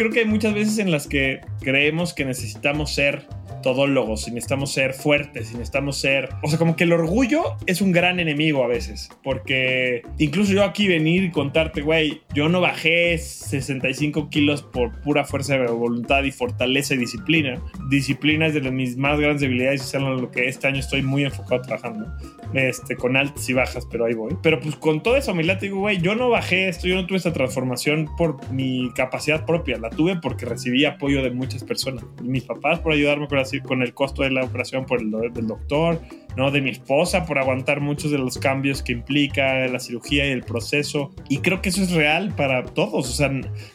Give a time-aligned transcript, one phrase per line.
[0.00, 3.26] creo que hay muchas veces en las que creemos que necesitamos ser
[3.62, 6.28] todólogos, si necesitamos ser fuertes, si necesitamos ser...
[6.42, 10.64] O sea, como que el orgullo es un gran enemigo a veces, porque incluso yo
[10.64, 16.22] aquí venir y contarte, güey, yo no bajé 65 kilos por pura fuerza de voluntad
[16.24, 17.60] y fortaleza y disciplina.
[17.88, 21.02] Disciplina es de mis más grandes debilidades y es en lo que este año estoy
[21.02, 22.06] muy enfocado trabajando.
[22.52, 24.36] Este, con altas y bajas, pero ahí voy.
[24.42, 27.18] Pero pues con toda esa humildad digo, güey, yo no bajé esto, yo no tuve
[27.18, 32.04] esta transformación por mi capacidad propia, la tuve porque recibí apoyo de muchas personas.
[32.22, 36.00] Mis papás por ayudarme con, con el costo de la operación por el del doctor,
[36.36, 36.50] ¿no?
[36.50, 40.42] De mi esposa por aguantar muchos de los cambios que implica la cirugía y el
[40.42, 41.10] proceso.
[41.28, 43.08] Y creo que eso es real para todos.
[43.08, 43.30] O sea,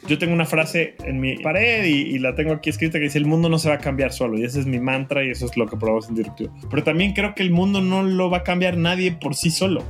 [0.08, 3.26] yo tengo una frase en mi pared y, la tengo aquí escrita que dice, el
[3.26, 4.38] mundo no se va a cambiar solo.
[4.38, 6.54] Y ese es mi mantra y eso es lo que probamos en Disruptivo.
[6.70, 9.84] Pero también creo que el mundo no lo va a cambiar nadie por sí solo.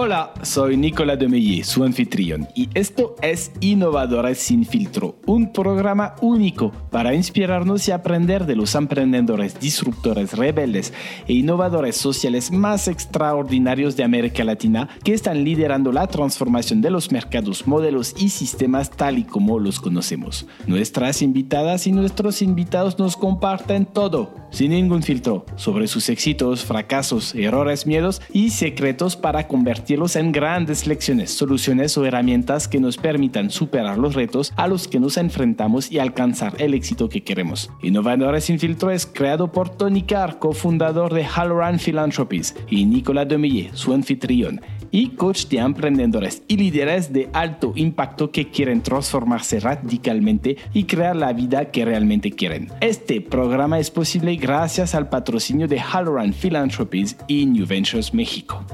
[0.00, 6.70] Hola, soy Nicolas Demeye, su anfitrión, y esto es Innovadores sin filtro, un programa único
[6.92, 10.92] para inspirarnos y aprender de los emprendedores, disruptores, rebeldes
[11.26, 17.10] e innovadores sociales más extraordinarios de América Latina que están liderando la transformación de los
[17.10, 20.46] mercados, modelos y sistemas tal y como los conocemos.
[20.68, 27.34] Nuestras invitadas y nuestros invitados nos comparten todo, sin ningún filtro, sobre sus éxitos, fracasos,
[27.34, 33.50] errores, miedos y secretos para convertir en grandes lecciones, soluciones o herramientas que nos permitan
[33.50, 37.70] superar los retos a los que nos enfrentamos y alcanzar el éxito que queremos.
[37.82, 43.70] Innovadores sin filtro es creado por Tony Carr, cofundador de Halloran Philanthropies, y Nicolas Demille,
[43.72, 50.58] su anfitrión y coach de emprendedores y líderes de alto impacto que quieren transformarse radicalmente
[50.74, 52.68] y crear la vida que realmente quieren.
[52.82, 58.64] Este programa es posible gracias al patrocinio de Halloran Philanthropies y New Ventures México.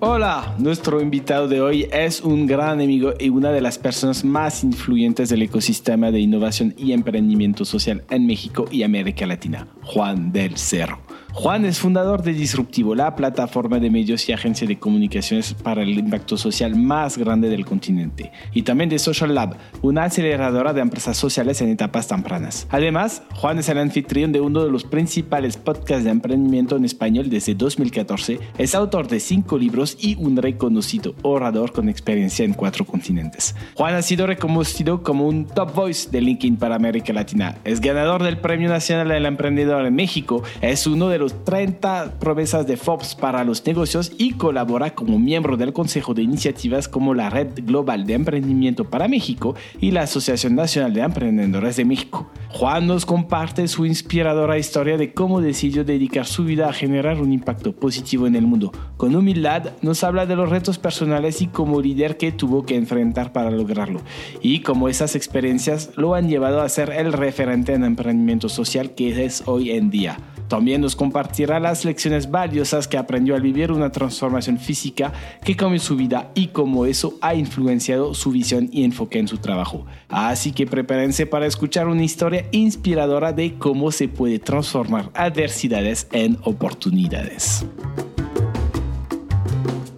[0.00, 4.62] Hola, nuestro invitado de hoy es un gran amigo y una de las personas más
[4.62, 10.56] influyentes del ecosistema de innovación y emprendimiento social en México y América Latina, Juan del
[10.56, 11.00] Cerro.
[11.38, 15.90] Juan es fundador de Disruptivo, la plataforma de medios y agencia de comunicaciones para el
[15.90, 21.16] impacto social más grande del continente, y también de Social Lab, una aceleradora de empresas
[21.16, 22.66] sociales en etapas tempranas.
[22.70, 27.30] Además, Juan es el anfitrión de uno de los principales podcasts de emprendimiento en español
[27.30, 32.84] desde 2014, es autor de cinco libros y un reconocido orador con experiencia en cuatro
[32.84, 33.54] continentes.
[33.76, 38.24] Juan ha sido reconocido como un top voice de LinkedIn para América Latina, es ganador
[38.24, 43.14] del Premio Nacional del Emprendedor en México, es uno de los 30 promesas de Forbes
[43.14, 48.06] para los negocios y colabora como miembro del Consejo de Iniciativas como la Red Global
[48.06, 52.30] de Emprendimiento para México y la Asociación Nacional de Emprendedores de México.
[52.50, 57.32] Juan nos comparte su inspiradora historia de cómo decidió dedicar su vida a generar un
[57.32, 58.72] impacto positivo en el mundo.
[58.96, 63.32] Con humildad nos habla de los retos personales y como líder que tuvo que enfrentar
[63.32, 64.00] para lograrlo
[64.40, 69.24] y cómo esas experiencias lo han llevado a ser el referente en emprendimiento social que
[69.24, 70.18] es hoy en día.
[70.48, 75.12] También nos compartirá las lecciones valiosas que aprendió al vivir una transformación física
[75.44, 79.38] que cambió su vida y cómo eso ha influenciado su visión y enfoque en su
[79.38, 79.84] trabajo.
[80.08, 86.38] Así que prepárense para escuchar una historia inspiradora de cómo se puede transformar adversidades en
[86.42, 87.66] oportunidades.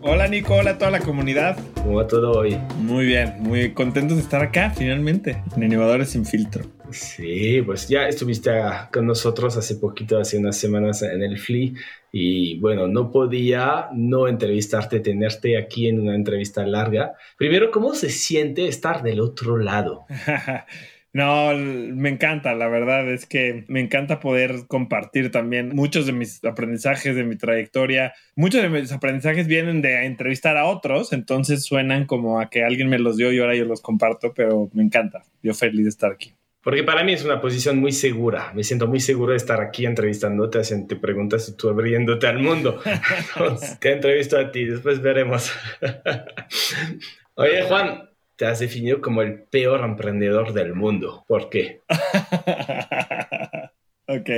[0.03, 1.59] Hola Nico, hola a toda la comunidad.
[1.75, 2.59] ¿Cómo va todo hoy?
[2.81, 6.80] Muy bien, muy contentos de estar acá finalmente en Innovadores sin filtro.
[6.93, 8.51] Sí, pues ya estuviste
[8.93, 11.75] con nosotros hace poquito, hace unas semanas en el FLI
[12.13, 17.15] y bueno, no podía no entrevistarte, tenerte aquí en una entrevista larga.
[17.37, 20.07] Primero, ¿cómo se siente estar del otro lado?
[21.13, 26.45] No, me encanta, la verdad es que me encanta poder compartir también muchos de mis
[26.45, 28.13] aprendizajes, de mi trayectoria.
[28.37, 32.89] Muchos de mis aprendizajes vienen de entrevistar a otros, entonces suenan como a que alguien
[32.89, 35.25] me los dio y ahora yo los comparto, pero me encanta.
[35.43, 36.33] Yo feliz de estar aquí.
[36.63, 38.53] Porque para mí es una posición muy segura.
[38.55, 42.81] Me siento muy seguro de estar aquí entrevistándote, haciendo preguntas y tú abriéndote al mundo.
[43.81, 45.53] te entrevisto a ti, después veremos.
[47.35, 51.25] Oye, Juan, te has definido como el peor emprendedor del mundo.
[51.27, 51.81] ¿Por qué?
[54.07, 54.31] ok,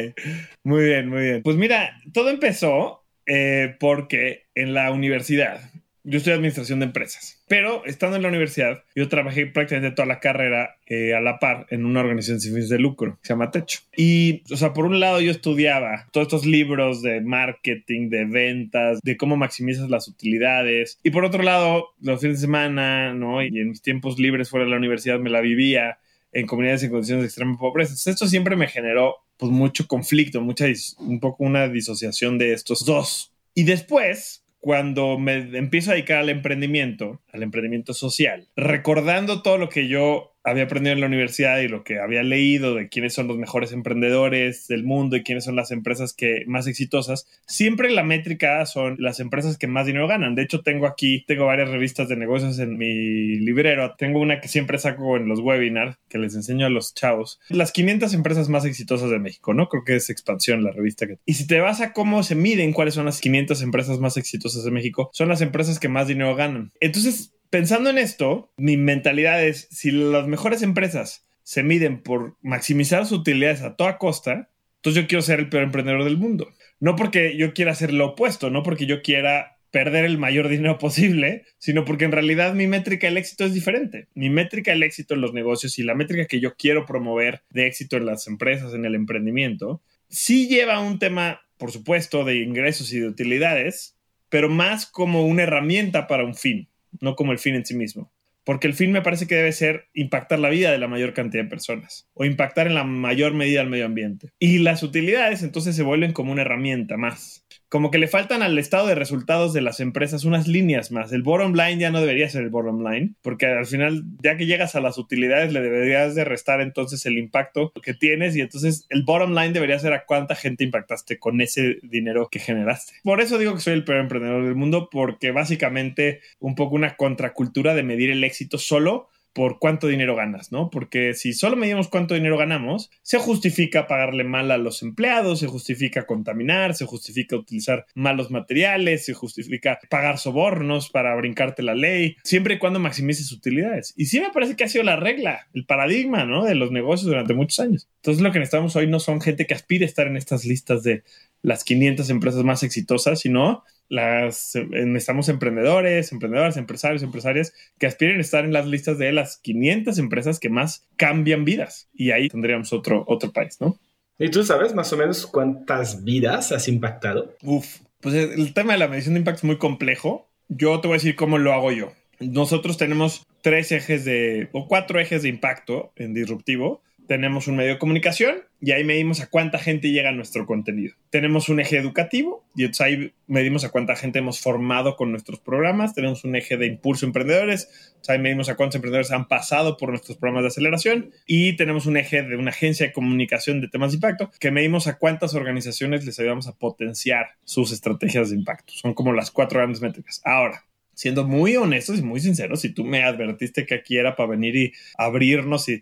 [0.62, 1.42] muy bien, muy bien.
[1.42, 5.71] Pues mira, todo empezó eh, porque en la universidad
[6.04, 10.20] yo estoy administración de empresas, pero estando en la universidad, yo trabajé prácticamente toda la
[10.20, 13.50] carrera eh, a la par en una organización sin fines de lucro que se llama
[13.50, 13.80] Techo.
[13.96, 19.00] Y, o sea, por un lado yo estudiaba todos estos libros de marketing, de ventas,
[19.02, 20.98] de cómo maximizas las utilidades.
[21.02, 23.42] Y por otro lado, los fines de semana, ¿no?
[23.42, 25.98] Y en mis tiempos libres fuera de la universidad me la vivía
[26.32, 27.90] en comunidades en condiciones de extrema pobreza.
[27.90, 30.66] Entonces, esto siempre me generó pues mucho conflicto, mucha
[30.98, 33.32] un poco una disociación de estos dos.
[33.54, 39.68] Y después, cuando me empiezo a dedicar al emprendimiento, al emprendimiento social, recordando todo lo
[39.68, 43.28] que yo había aprendido en la universidad y lo que había leído de quiénes son
[43.28, 48.02] los mejores emprendedores del mundo y quiénes son las empresas que más exitosas, siempre la
[48.02, 50.34] métrica son las empresas que más dinero ganan.
[50.34, 53.94] De hecho, tengo aquí, tengo varias revistas de negocios en mi librero.
[53.96, 57.40] Tengo una que siempre saco en los webinars que les enseño a los chavos.
[57.48, 59.68] Las 500 empresas más exitosas de México, ¿no?
[59.68, 61.06] Creo que es expansión la revista.
[61.06, 61.18] Que...
[61.24, 64.64] Y si te vas a cómo se miden cuáles son las 500 empresas más exitosas
[64.64, 66.72] de México, son las empresas que más dinero ganan.
[66.80, 73.04] Entonces, pensando en esto, mi mentalidad es, si las mejores empresas se miden por maximizar
[73.04, 76.48] sus utilidades a toda costa, entonces yo quiero ser el peor emprendedor del mundo.
[76.80, 80.78] No porque yo quiera hacer lo opuesto, no porque yo quiera perder el mayor dinero
[80.78, 84.08] posible, sino porque en realidad mi métrica del éxito es diferente.
[84.14, 87.66] Mi métrica del éxito en los negocios y la métrica que yo quiero promover de
[87.66, 92.94] éxito en las empresas, en el emprendimiento, sí lleva un tema, por supuesto, de ingresos
[92.94, 93.98] y de utilidades,
[94.30, 96.70] pero más como una herramienta para un fin
[97.02, 98.10] no como el fin en sí mismo.
[98.44, 101.44] Porque el fin me parece que debe ser impactar la vida de la mayor cantidad
[101.44, 104.30] de personas o impactar en la mayor medida al medio ambiente.
[104.38, 108.58] Y las utilidades entonces se vuelven como una herramienta más como que le faltan al
[108.58, 111.10] estado de resultados de las empresas unas líneas más.
[111.10, 114.44] El bottom line ya no debería ser el bottom line, porque al final, ya que
[114.44, 118.84] llegas a las utilidades, le deberías de restar entonces el impacto que tienes y entonces
[118.90, 122.92] el bottom line debería ser a cuánta gente impactaste con ese dinero que generaste.
[123.04, 126.96] Por eso digo que soy el peor emprendedor del mundo, porque básicamente un poco una
[126.96, 130.70] contracultura de medir el éxito solo por cuánto dinero ganas, ¿no?
[130.70, 135.46] Porque si solo medimos cuánto dinero ganamos, se justifica pagarle mal a los empleados, se
[135.46, 142.16] justifica contaminar, se justifica utilizar malos materiales, se justifica pagar sobornos para brincarte la ley,
[142.24, 143.94] siempre y cuando maximices utilidades.
[143.96, 146.44] Y sí me parece que ha sido la regla, el paradigma, ¿no?
[146.44, 147.88] De los negocios durante muchos años.
[147.96, 150.82] Entonces lo que necesitamos hoy no son gente que aspire a estar en estas listas
[150.82, 151.02] de
[151.42, 158.22] las 500 empresas más exitosas, sino las, necesitamos emprendedores, emprendedoras, empresarios, empresarias que aspiren a
[158.22, 161.90] estar en las listas de las 500 empresas que más cambian vidas.
[161.92, 163.78] Y ahí tendríamos otro, otro país, ¿no?
[164.18, 167.34] ¿Y tú sabes más o menos cuántas vidas has impactado?
[167.42, 170.28] Uf, pues el tema de la medición de impacto es muy complejo.
[170.48, 171.92] Yo te voy a decir cómo lo hago yo.
[172.20, 177.72] Nosotros tenemos tres ejes de, o cuatro ejes de impacto en disruptivo tenemos un medio
[177.72, 180.94] de comunicación y ahí medimos a cuánta gente llega a nuestro contenido.
[181.10, 185.94] Tenemos un eje educativo y ahí medimos a cuánta gente hemos formado con nuestros programas.
[185.94, 190.16] Tenemos un eje de impulso emprendedores, ahí medimos a cuántos emprendedores han pasado por nuestros
[190.16, 193.96] programas de aceleración y tenemos un eje de una agencia de comunicación de temas de
[193.96, 198.72] impacto que medimos a cuántas organizaciones les ayudamos a potenciar sus estrategias de impacto.
[198.74, 200.20] Son como las cuatro grandes métricas.
[200.24, 200.64] Ahora,
[200.94, 204.56] siendo muy honestos y muy sinceros, si tú me advertiste que aquí era para venir
[204.56, 205.80] y abrirnos y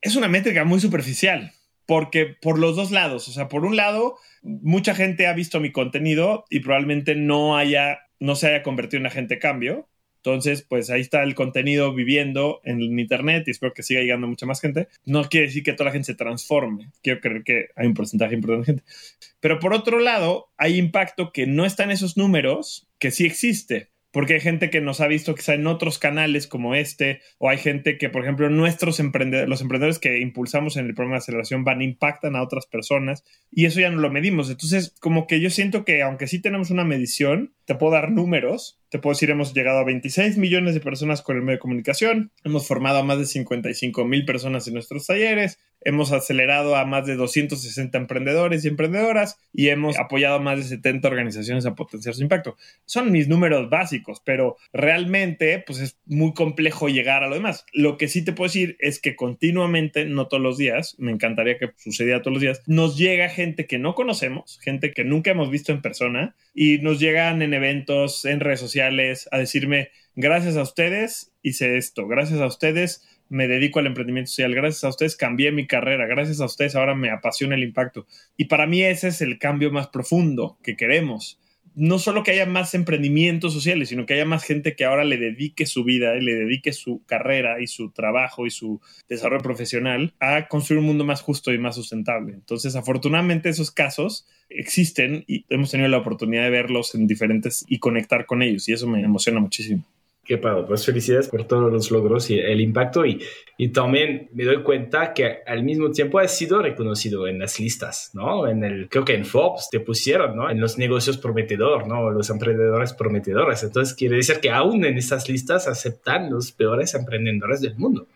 [0.00, 1.52] es una métrica muy superficial,
[1.86, 5.72] porque por los dos lados, o sea, por un lado, mucha gente ha visto mi
[5.72, 9.88] contenido y probablemente no haya, no se haya convertido en agente cambio.
[10.18, 14.46] Entonces, pues ahí está el contenido viviendo en Internet y espero que siga llegando mucha
[14.46, 14.88] más gente.
[15.06, 16.90] No quiere decir que toda la gente se transforme.
[17.02, 18.92] Quiero creer que hay un porcentaje importante de gente.
[19.40, 23.90] Pero por otro lado, hay impacto que no está en esos números, que sí existe
[24.12, 27.58] porque hay gente que nos ha visto quizá en otros canales como este, o hay
[27.58, 31.64] gente que, por ejemplo, nuestros emprendedores, los emprendedores que impulsamos en el programa de aceleración
[31.64, 34.50] van, impactan a otras personas, y eso ya no lo medimos.
[34.50, 38.80] Entonces, como que yo siento que aunque sí tenemos una medición, te puedo dar números,
[38.90, 42.32] te puedo decir, hemos llegado a 26 millones de personas con el medio de comunicación,
[42.44, 47.06] hemos formado a más de 55 mil personas en nuestros talleres, hemos acelerado a más
[47.06, 52.14] de 260 emprendedores y emprendedoras y hemos apoyado a más de 70 organizaciones a potenciar
[52.14, 52.56] su impacto.
[52.84, 57.64] Son mis números básicos, pero realmente pues es muy complejo llegar a lo demás.
[57.72, 61.58] Lo que sí te puedo decir es que continuamente, no todos los días, me encantaría
[61.58, 65.50] que sucediera todos los días, nos llega gente que no conocemos, gente que nunca hemos
[65.50, 70.62] visto en persona y nos llegan en eventos, en redes sociales a decirme, gracias a
[70.62, 74.54] ustedes hice esto, gracias a ustedes me dedico al emprendimiento social.
[74.54, 76.06] Gracias a ustedes cambié mi carrera.
[76.06, 78.06] Gracias a ustedes ahora me apasiona el impacto.
[78.36, 81.38] Y para mí ese es el cambio más profundo que queremos.
[81.78, 85.16] No solo que haya más emprendimientos sociales, sino que haya más gente que ahora le
[85.16, 90.48] dedique su vida, le dedique su carrera y su trabajo y su desarrollo profesional a
[90.48, 92.34] construir un mundo más justo y más sustentable.
[92.34, 97.78] Entonces, afortunadamente esos casos existen y hemos tenido la oportunidad de verlos en diferentes y
[97.78, 99.84] conectar con ellos y eso me emociona muchísimo.
[100.28, 103.18] Qué padre, pues felicidades por todos los logros y el impacto y,
[103.56, 108.10] y también me doy cuenta que al mismo tiempo has sido reconocido en las listas,
[108.12, 108.46] ¿no?
[108.46, 110.50] En el, creo que en Forbes te pusieron, ¿no?
[110.50, 112.10] En los negocios prometedor, ¿no?
[112.10, 113.62] Los emprendedores prometedores.
[113.62, 118.06] Entonces quiere decir que aún en esas listas aceptan los peores emprendedores del mundo.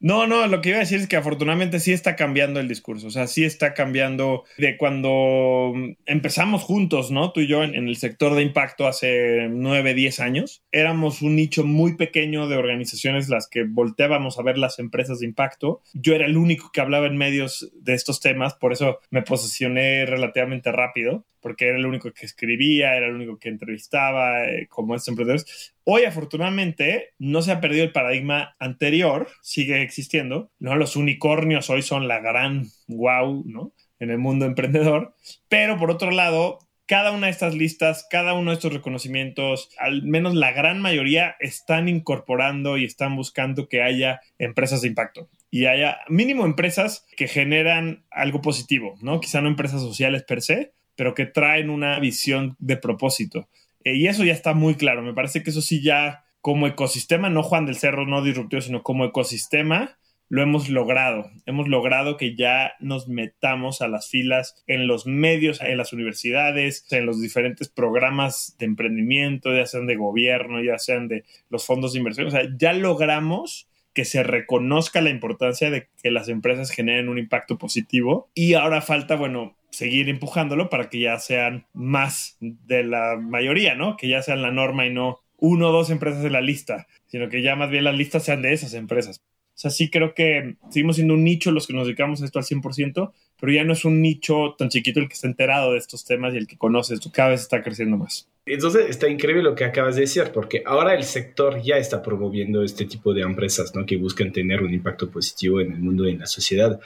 [0.00, 3.08] No, no, lo que iba a decir es que afortunadamente sí está cambiando el discurso,
[3.08, 5.72] o sea, sí está cambiando de cuando
[6.06, 7.32] empezamos juntos, ¿no?
[7.32, 11.64] Tú y yo en, el sector de impacto hace nueve, diez años, éramos un nicho
[11.64, 15.82] muy pequeño de organizaciones las que volteábamos a ver las empresas de impacto.
[15.94, 20.06] Yo era el único que hablaba en medios de estos temas, por eso me posicioné
[20.06, 24.94] relativamente rápido porque era el único que escribía, era el único que entrevistaba eh, como
[24.94, 25.74] estos emprendedores.
[25.84, 30.76] Hoy, afortunadamente, no se ha perdido el paradigma anterior, sigue existiendo, ¿no?
[30.76, 33.72] Los unicornios hoy son la gran wow, ¿no?
[33.98, 35.14] En el mundo emprendedor,
[35.48, 40.04] pero por otro lado, cada una de estas listas, cada uno de estos reconocimientos, al
[40.04, 45.66] menos la gran mayoría, están incorporando y están buscando que haya empresas de impacto y
[45.66, 49.20] haya mínimo empresas que generan algo positivo, ¿no?
[49.20, 53.48] Quizá no empresas sociales per se, pero que traen una visión de propósito.
[53.84, 55.00] Eh, y eso ya está muy claro.
[55.00, 58.82] Me parece que eso sí ya como ecosistema, no Juan del Cerro, no disruptivo, sino
[58.82, 59.96] como ecosistema,
[60.28, 61.30] lo hemos logrado.
[61.46, 66.84] Hemos logrado que ya nos metamos a las filas en los medios, en las universidades,
[66.90, 71.92] en los diferentes programas de emprendimiento, ya sean de gobierno, ya sean de los fondos
[71.92, 72.26] de inversión.
[72.26, 77.18] O sea, ya logramos que se reconozca la importancia de que las empresas generen un
[77.18, 78.30] impacto positivo.
[78.34, 83.96] Y ahora falta, bueno, seguir empujándolo para que ya sean más de la mayoría, ¿no?
[83.96, 87.28] Que ya sean la norma y no uno o dos empresas de la lista, sino
[87.28, 89.20] que ya más bien las listas sean de esas empresas.
[89.20, 92.40] O sea, sí creo que seguimos siendo un nicho los que nos dedicamos a esto
[92.40, 95.78] al 100%, pero ya no es un nicho tan chiquito el que está enterado de
[95.78, 98.28] estos temas y el que conoce esto, cada vez está creciendo más.
[98.46, 102.64] Entonces está increíble lo que acabas de decir, porque ahora el sector ya está promoviendo
[102.64, 103.86] este tipo de empresas ¿no?
[103.86, 106.80] que buscan tener un impacto positivo en el mundo y en la sociedad.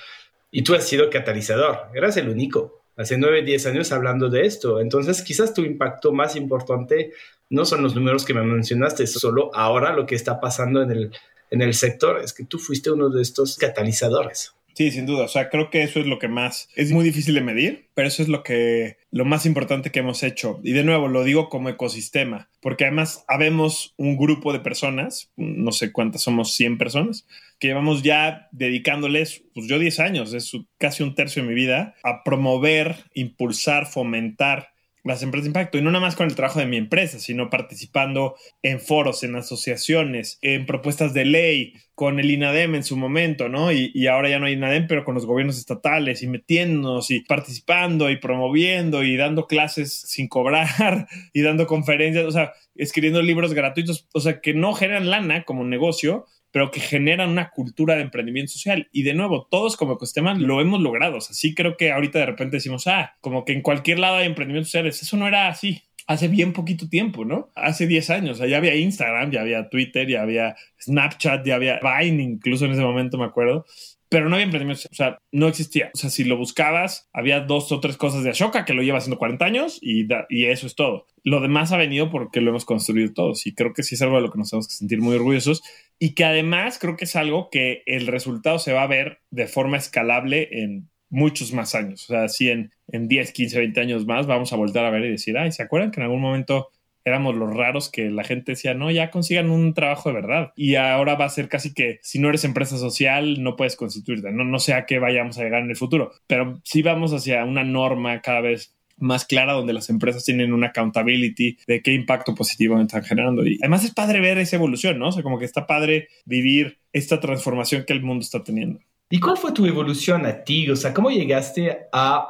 [0.50, 4.80] Y tú has sido catalizador, eras el único hace 9, 10 años hablando de esto.
[4.80, 7.12] Entonces, quizás tu impacto más importante
[7.50, 11.12] no son los números que me mencionaste, solo ahora lo que está pasando en el,
[11.50, 14.54] en el sector es que tú fuiste uno de estos catalizadores.
[14.74, 15.24] Sí, sin duda.
[15.24, 18.08] O sea, creo que eso es lo que más es muy difícil de medir, pero
[18.08, 20.60] eso es lo que lo más importante que hemos hecho.
[20.62, 25.72] Y de nuevo, lo digo como ecosistema, porque además habemos un grupo de personas, no
[25.72, 27.26] sé cuántas somos, 100 personas,
[27.58, 31.94] que llevamos ya dedicándoles, pues yo 10 años, es casi un tercio de mi vida,
[32.02, 34.71] a promover, impulsar, fomentar
[35.04, 35.78] las empresas de impacto.
[35.78, 39.36] Y no nada más con el trabajo de mi empresa, sino participando en foros, en
[39.36, 43.70] asociaciones, en propuestas de ley, con el INADEM en su momento, ¿no?
[43.70, 48.10] Y, ahora ya no hay INADEM, pero con los gobiernos estatales y metiéndonos y participando
[48.10, 54.08] y promoviendo y dando clases sin cobrar y dando conferencias, o sea, escribiendo libros gratuitos,
[54.14, 58.52] o sea, que no generan lana como negocio, pero que generan una cultura de emprendimiento
[58.52, 58.88] social.
[58.92, 61.16] Y de nuevo, todos como ecosistema lo hemos logrado.
[61.16, 64.16] O sea, sí creo que ahorita de repente decimos, ah, como que en cualquier lado
[64.16, 65.02] hay emprendimientos sociales.
[65.02, 65.82] Eso no era así.
[66.06, 67.50] Hace bien poquito tiempo, ¿no?
[67.54, 68.38] Hace 10 años.
[68.38, 72.82] ya había Instagram, ya había Twitter, ya había Snapchat, ya había Vine, incluso en ese
[72.82, 73.64] momento me acuerdo
[74.12, 75.90] pero no había emprendimiento, o sea, no existía.
[75.94, 78.98] O sea, si lo buscabas, había dos o tres cosas de Ashoka que lo lleva
[78.98, 81.06] haciendo 40 años y, y eso es todo.
[81.24, 84.16] Lo demás ha venido porque lo hemos construido todos y creo que sí es algo
[84.16, 85.62] de lo que nos tenemos que sentir muy orgullosos
[85.98, 89.46] y que además creo que es algo que el resultado se va a ver de
[89.46, 92.04] forma escalable en muchos más años.
[92.04, 95.06] O sea, si en, en 10, 15, 20 años más vamos a volver a ver
[95.06, 96.68] y decir, ay, ¿se acuerdan que en algún momento
[97.04, 100.52] éramos los raros que la gente decía, no, ya consigan un trabajo de verdad.
[100.56, 104.32] Y ahora va a ser casi que si no eres empresa social, no puedes constituirte.
[104.32, 107.44] No, no sé a qué vayamos a llegar en el futuro, pero sí vamos hacia
[107.44, 112.34] una norma cada vez más clara donde las empresas tienen una accountability de qué impacto
[112.34, 113.44] positivo están generando.
[113.44, 115.08] Y además es padre ver esa evolución, ¿no?
[115.08, 118.80] O sea, como que está padre vivir esta transformación que el mundo está teniendo.
[119.10, 120.70] ¿Y cuál fue tu evolución a ti?
[120.70, 122.28] O sea, ¿cómo llegaste a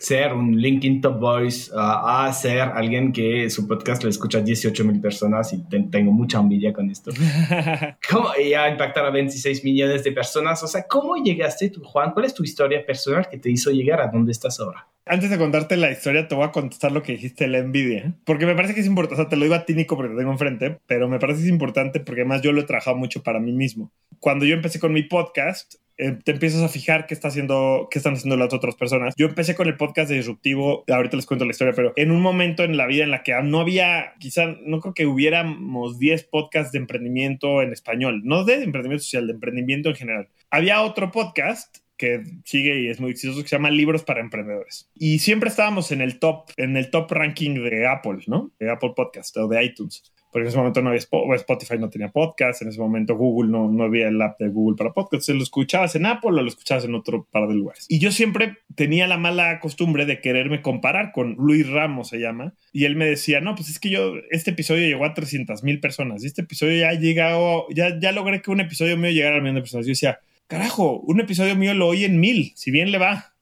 [0.00, 4.98] ser un LinkedIn Top Voice a ser alguien que su podcast lo escucha 18 mil
[4.98, 7.10] personas y tengo mucha envidia con esto.
[8.10, 10.62] ¿Cómo ya impactar a 26 millones de personas?
[10.62, 12.12] O sea, ¿cómo llegaste tú, Juan?
[12.12, 14.88] ¿Cuál es tu historia personal que te hizo llegar a donde estás ahora?
[15.04, 18.46] Antes de contarte la historia, te voy a contestar lo que dijiste la envidia, porque
[18.46, 20.18] me parece que es importante, o sea, te lo digo a ti, Nico, porque te
[20.18, 23.22] tengo enfrente, pero me parece que es importante porque además yo lo he trabajado mucho
[23.22, 23.90] para mí mismo.
[24.18, 27.98] Cuando yo empecé con mi podcast, eh, te empiezas a fijar qué está haciendo, qué
[27.98, 29.14] están haciendo las otras personas.
[29.18, 32.22] Yo empecé con el podcast de disruptivo, ahorita les cuento la historia, pero en un
[32.22, 36.24] momento en la vida en la que no había, quizá no creo que hubiéramos 10
[36.24, 40.28] podcasts de emprendimiento en español, no de emprendimiento social, de emprendimiento en general.
[40.50, 44.88] Había otro podcast que sigue y es muy exitoso, que se llama Libros para Emprendedores.
[44.94, 48.52] Y siempre estábamos en el top, en el top ranking de Apple, ¿no?
[48.58, 50.10] De Apple Podcast o de iTunes.
[50.30, 53.70] Porque en ese momento no había Spotify, no tenía podcast, en ese momento Google no,
[53.70, 56.84] no había el app de Google para podcast, lo escuchabas en Apple o lo escuchabas
[56.84, 57.86] en otro par de lugares.
[57.88, 62.54] Y yo siempre tenía la mala costumbre de quererme comparar con Luis Ramos, se llama,
[62.72, 65.80] y él me decía, no, pues es que yo, este episodio llegó a 300 mil
[65.80, 69.36] personas, y este episodio ya ha llegado, ya, ya logré que un episodio mío llegara
[69.36, 69.86] al millón de personas.
[69.86, 73.34] Yo decía, carajo, un episodio mío lo oyen mil, si bien le va.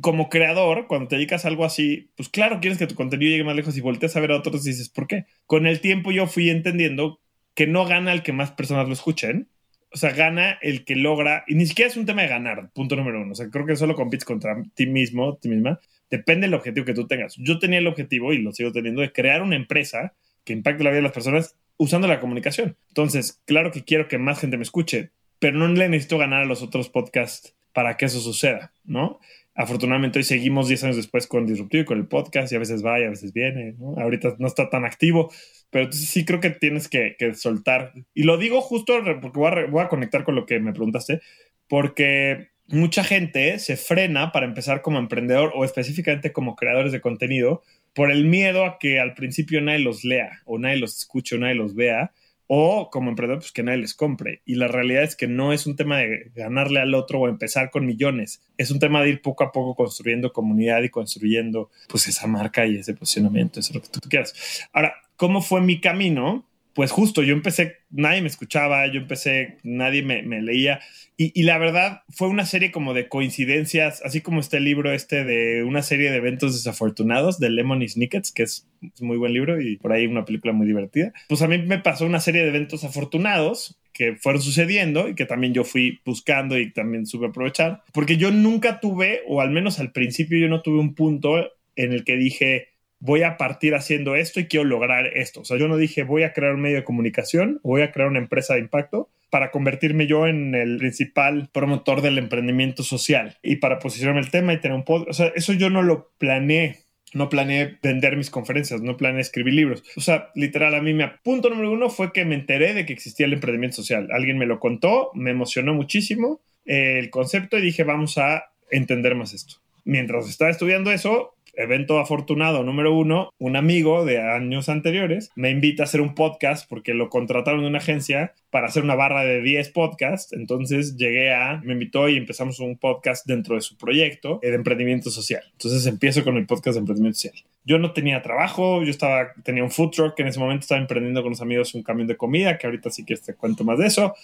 [0.00, 3.44] Como creador, cuando te dedicas a algo así, pues claro, quieres que tu contenido llegue
[3.44, 5.26] más lejos y volteas a ver a otros y dices, ¿por qué?
[5.46, 7.20] Con el tiempo yo fui entendiendo
[7.54, 9.48] que no gana el que más personas lo escuchen,
[9.92, 12.96] o sea, gana el que logra, y ni siquiera es un tema de ganar, punto
[12.96, 16.54] número uno, o sea, creo que solo compites contra ti mismo, ti misma, depende del
[16.54, 17.34] objetivo que tú tengas.
[17.38, 20.90] Yo tenía el objetivo, y lo sigo teniendo, de crear una empresa que impacte la
[20.90, 22.76] vida de las personas usando la comunicación.
[22.88, 26.46] Entonces, claro que quiero que más gente me escuche, pero no le necesito ganar a
[26.46, 29.20] los otros podcasts para que eso suceda, ¿no?
[29.58, 32.84] Afortunadamente hoy seguimos 10 años después con Disruptivo y con el podcast y a veces
[32.84, 33.94] va y a veces viene, ¿no?
[33.98, 35.32] Ahorita no está tan activo,
[35.70, 37.92] pero entonces sí creo que tienes que, soltar.
[38.12, 41.22] Y lo digo justo porque voy a, voy a conectar con lo que me preguntaste,
[41.68, 47.62] porque mucha gente se frena para empezar como emprendedor o específicamente como creadores de contenido
[47.94, 51.38] por el miedo a que al principio nadie los lea o nadie los escuche o
[51.38, 52.12] nadie los vea
[52.46, 54.42] o como emprendedor, pues que nadie les compre.
[54.44, 57.70] Y la realidad es que no es un tema de ganarle al otro o empezar
[57.70, 58.42] con millones.
[58.56, 62.66] Es un tema de ir poco a poco construyendo comunidad y construyendo pues esa marca
[62.66, 64.68] y ese posicionamiento, eso es lo que tú quieras.
[64.72, 66.44] Ahora, ¿cómo fue mi camino?
[66.76, 70.80] Pues justo, yo empecé, nadie me escuchaba, yo empecé, nadie me, leía
[71.16, 75.64] y, la verdad fue una serie como de coincidencias, así como este libro este de
[75.64, 78.68] una serie de eventos desafortunados de Lemony Snickets, que es,
[79.00, 81.14] muy buen libro y por ahí una película muy divertida.
[81.30, 85.24] Pues a mí me pasó una serie de eventos afortunados que fueron sucediendo y que
[85.24, 89.80] también yo fui buscando y también supe aprovechar, porque yo nunca tuve, o al menos
[89.80, 91.38] al principio yo no tuve un punto
[91.74, 95.40] en el que dije, voy a partir haciendo esto y quiero lograr esto.
[95.40, 98.08] O sea, yo no dije voy a crear un medio de comunicación, voy a crear
[98.08, 103.56] una empresa de impacto para convertirme yo en el principal promotor del emprendimiento social y
[103.56, 105.10] para posicionarme el tema y tener un podcast.
[105.10, 106.78] O sea, eso yo no lo planeé.
[107.12, 109.84] No planeé vender mis conferencias, no planeé escribir libros.
[109.96, 111.08] O sea, literal, a mí me...
[111.22, 114.08] Punto número uno fue que me enteré de que existía el emprendimiento social.
[114.12, 119.32] Alguien me lo contó, me emocionó muchísimo el concepto y dije, vamos a entender más
[119.32, 119.56] esto.
[119.84, 125.82] Mientras estaba estudiando eso, evento afortunado número uno, un amigo de años anteriores me invita
[125.82, 129.42] a hacer un podcast porque lo contrataron de una agencia para hacer una barra de
[129.42, 130.32] 10 podcasts.
[130.32, 135.10] Entonces llegué a, me invitó y empezamos un podcast dentro de su proyecto de emprendimiento
[135.10, 135.42] social.
[135.52, 137.44] Entonces empiezo con el podcast de emprendimiento social.
[137.64, 140.80] Yo no tenía trabajo, yo estaba, tenía un food truck, que en ese momento estaba
[140.80, 143.78] emprendiendo con los amigos un camión de comida, que ahorita sí que te cuento más
[143.78, 144.14] de eso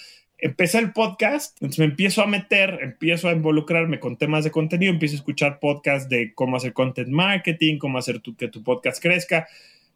[0.42, 4.92] empecé el podcast, entonces me empiezo a meter, empiezo a involucrarme con temas de contenido,
[4.92, 9.46] empiezo a escuchar podcasts de cómo hacer content marketing, cómo hacer que tu podcast crezca.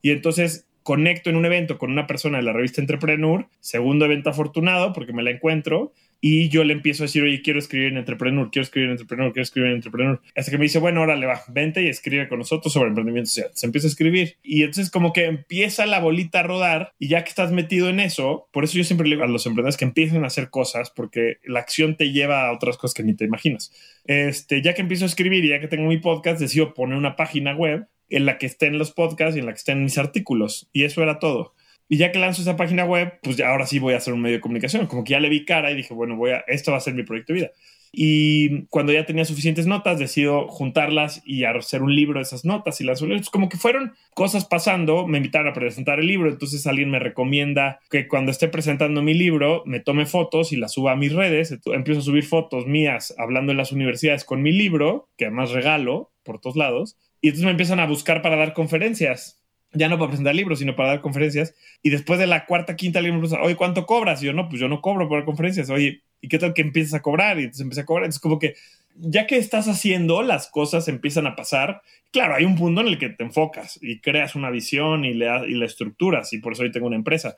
[0.03, 4.31] Y entonces conecto en un evento con una persona de la revista Entrepreneur, segundo evento
[4.31, 7.99] afortunado porque me la encuentro y yo le empiezo a decir, oye, quiero escribir en
[7.99, 10.21] Entrepreneur, quiero escribir en Entrepreneur, quiero escribir en Entrepreneur.
[10.35, 13.29] Hasta que me dice, bueno, ahora le va, vente y escribe con nosotros sobre emprendimiento
[13.29, 13.51] social.
[13.55, 17.23] Se empieza a escribir y entonces como que empieza la bolita a rodar y ya
[17.23, 19.85] que estás metido en eso, por eso yo siempre le digo a los emprendedores que
[19.85, 23.25] empiecen a hacer cosas porque la acción te lleva a otras cosas que ni te
[23.25, 23.73] imaginas.
[24.05, 27.17] Este, ya que empiezo a escribir y ya que tengo mi podcast, decido poner una
[27.17, 30.69] página web en la que estén los podcasts y en la que estén mis artículos.
[30.73, 31.55] Y eso era todo.
[31.89, 34.21] Y ya que lanzo esa página web, pues ya ahora sí voy a hacer un
[34.21, 34.87] medio de comunicación.
[34.87, 36.95] Como que ya le vi cara y dije, bueno, voy a, esto va a ser
[36.95, 37.51] mi proyecto de vida.
[37.99, 42.81] Y cuando ya tenía suficientes notas, decido juntarlas y hacer un libro de esas notas
[42.81, 46.67] y las Entonces, como que fueron cosas pasando, me invitaron a presentar el libro, entonces
[46.67, 50.93] alguien me recomienda que cuando esté presentando mi libro me tome fotos y las suba
[50.93, 51.57] a mis redes.
[51.67, 56.13] Empiezo a subir fotos mías hablando en las universidades con mi libro, que además regalo
[56.23, 56.99] por todos lados.
[57.23, 59.41] Y entonces me empiezan a buscar para dar conferencias
[59.77, 61.55] ya no para presentar libros, sino para dar conferencias.
[61.83, 64.23] Y después de la cuarta, quinta, alguien me pregunta, oye, ¿cuánto cobras?
[64.23, 65.71] Y yo, no, pues yo no cobro por conferencias.
[65.71, 67.39] Oye, ¿y qué tal que empiezas a cobrar?
[67.39, 68.05] Y entonces empecé a cobrar.
[68.05, 68.55] Entonces, como que
[68.99, 71.83] ya que estás haciendo, las cosas empiezan a pasar.
[72.11, 75.27] Claro, hay un punto en el que te enfocas y creas una visión y, le,
[75.49, 76.33] y la estructuras.
[76.33, 77.37] Y por eso hoy tengo una empresa.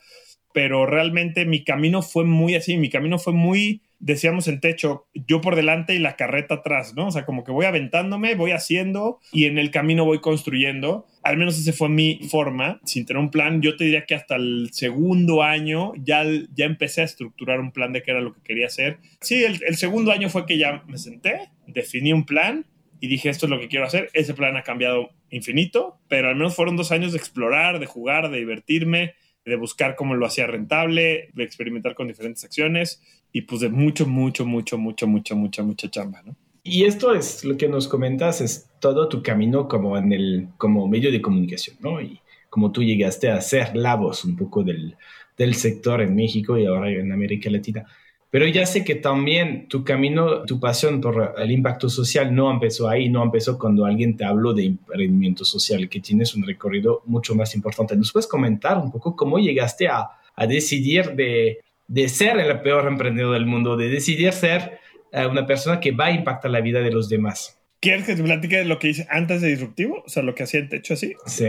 [0.53, 2.77] Pero realmente mi camino fue muy así.
[2.77, 7.09] Mi camino fue muy decíamos en techo, yo por delante y la carreta atrás, ¿no?
[7.09, 11.07] O sea, como que voy aventándome, voy haciendo y en el camino voy construyendo.
[11.23, 13.61] Al menos esa fue mi forma, sin tener un plan.
[13.61, 17.93] Yo te diría que hasta el segundo año ya, ya empecé a estructurar un plan
[17.93, 18.99] de qué era lo que quería hacer.
[19.21, 22.67] Sí, el, el segundo año fue que ya me senté, definí un plan
[23.01, 24.11] y dije, esto es lo que quiero hacer.
[24.13, 28.31] Ese plan ha cambiado infinito, pero al menos fueron dos años de explorar, de jugar,
[28.31, 33.61] de divertirme, de buscar cómo lo hacía rentable, de experimentar con diferentes acciones y pues
[33.61, 36.35] de mucho, mucho, mucho, mucho, mucho, mucha, mucha chamba, ¿no?
[36.63, 40.87] Y esto es lo que nos comentas, es todo tu camino como en el, como
[40.87, 42.01] medio de comunicación, ¿no?
[42.01, 44.97] Y como tú llegaste a ser la voz un poco del,
[45.37, 47.87] del sector en México y ahora en América Latina.
[48.31, 52.87] Pero ya sé que también tu camino, tu pasión por el impacto social no empezó
[52.87, 57.35] ahí, no empezó cuando alguien te habló de emprendimiento social, que tienes un recorrido mucho
[57.35, 57.97] más importante.
[57.97, 62.87] ¿Nos puedes comentar un poco cómo llegaste a, a decidir de, de, ser el peor
[62.87, 64.79] emprendedor del mundo, de decidir ser
[65.13, 67.59] eh, una persona que va a impactar la vida de los demás?
[67.81, 70.03] ¿Quieres que te platique lo que hice antes de Disruptivo?
[70.05, 71.15] O sea, lo que hacía el techo así.
[71.27, 71.49] Sí,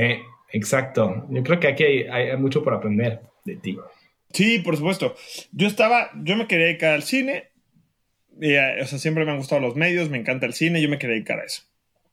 [0.51, 1.27] exacto.
[1.29, 3.77] Yo creo que aquí hay, hay mucho por aprender de ti.
[4.33, 5.15] Sí, por supuesto.
[5.51, 7.49] Yo estaba, yo me quería dedicar al cine.
[8.41, 10.97] Eh, o sea, siempre me han gustado los medios, me encanta el cine, yo me
[10.97, 11.63] quería dedicar a eso.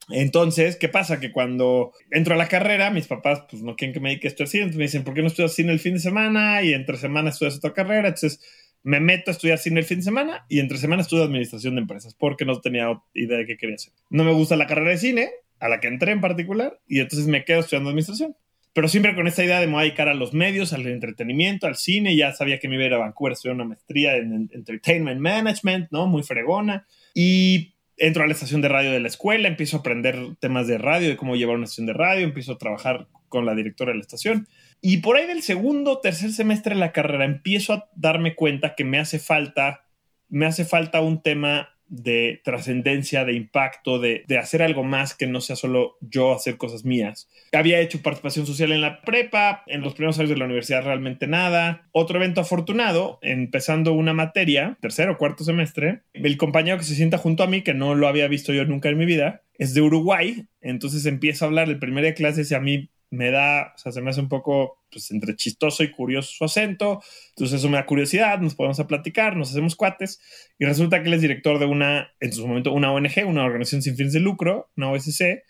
[0.08, 1.18] Entonces, ¿qué pasa?
[1.18, 4.30] Que cuando entro a la carrera, mis papás pues no quieren que me dedique a
[4.30, 6.62] estudiar cine, entonces me dicen, ¿por qué no estudias cine el fin de semana?
[6.62, 8.08] Y entre semana estudias otra carrera.
[8.08, 8.40] Entonces,
[8.82, 11.80] me meto a estudiar cine el fin de semana y entre semana estudio administración de
[11.80, 13.92] empresas porque no tenía idea de qué quería hacer.
[14.10, 17.26] No me gusta la carrera de cine, a la que entré en particular, y entonces
[17.26, 18.36] me quedo estudiando administración
[18.76, 21.76] pero siempre con esta idea de me voy a a los medios, al entretenimiento, al
[21.76, 22.14] cine.
[22.14, 25.18] Ya sabía que me iba a ir a Vancouver a estudiar una maestría en Entertainment
[25.18, 26.06] Management, ¿no?
[26.06, 26.86] Muy fregona.
[27.14, 30.78] Y entro a la estación de radio de la escuela, empiezo a aprender temas de
[30.78, 33.98] radio, de cómo llevar una estación de radio, empiezo a trabajar con la directora de
[33.98, 34.48] la estación.
[34.80, 38.84] Y por ahí del segundo, tercer semestre de la carrera, empiezo a darme cuenta que
[38.84, 39.84] me hace falta,
[40.28, 45.40] me hace falta un tema de trascendencia, de impacto, de, hacer algo más que no
[45.40, 47.28] sea solo yo hacer cosas mías.
[47.52, 51.26] Había hecho participación social en la prepa, en los primeros años de la universidad realmente
[51.26, 51.88] nada.
[51.92, 57.18] Otro evento afortunado, empezando una materia, tercero o cuarto semestre, el compañero que se sienta
[57.18, 59.80] junto a mí, que no lo había visto yo nunca en mi vida, es de
[59.80, 63.72] Uruguay, entonces empiezo a hablar el primer día de clases y a mí me da,
[63.74, 67.02] o sea, se me hace un poco, pues, entre chistoso y curioso su acento.
[67.30, 70.20] Entonces eso me da curiosidad, nos podemos a platicar, nos hacemos cuates.
[70.58, 73.82] Y resulta que él es director de una, en su momento, una ONG, una organización
[73.82, 75.42] sin fines de lucro, una OSC.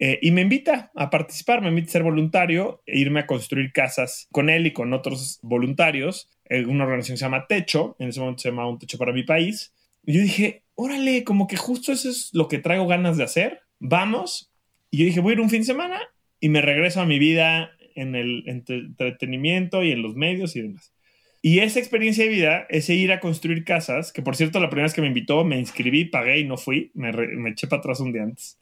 [0.00, 3.72] Eh, y me invita a participar, me invita a ser voluntario e irme a construir
[3.72, 6.28] casas con él y con otros voluntarios.
[6.46, 9.22] Eh, una organización se llama Techo, en ese momento se llama Un Techo para mi
[9.22, 9.72] país.
[10.04, 13.60] Y yo dije, órale, como que justo eso es lo que traigo ganas de hacer.
[13.78, 14.50] Vamos.
[14.90, 16.00] Y yo dije, voy a ir un fin de semana
[16.44, 20.92] y me regreso a mi vida en el entretenimiento y en los medios y demás.
[21.40, 24.84] Y esa experiencia de vida, ese ir a construir casas, que por cierto la primera
[24.84, 28.00] vez que me invitó me inscribí, pagué y no fui, me, me eché para atrás
[28.00, 28.60] un día antes.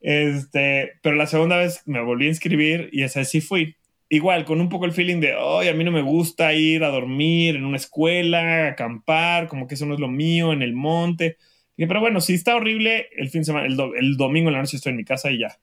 [0.00, 3.74] Este, pero la segunda vez me volví a inscribir y esa sí fui.
[4.08, 6.90] Igual, con un poco el feeling de, ay, a mí no me gusta ir a
[6.90, 11.38] dormir en una escuela, acampar, como que eso no es lo mío, en el monte.
[11.76, 14.76] pero bueno, si está horrible, el fin de semana, el, el domingo en la noche
[14.76, 15.58] estoy en mi casa y ya.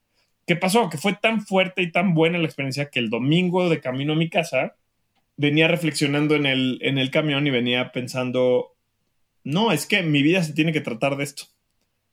[0.45, 0.89] ¿Qué pasó?
[0.89, 4.17] Que fue tan fuerte y tan buena la experiencia que el domingo de camino a
[4.17, 4.75] mi casa
[5.37, 8.75] venía reflexionando en el, en el camión y venía pensando,
[9.43, 11.45] no, es que mi vida se tiene que tratar de esto.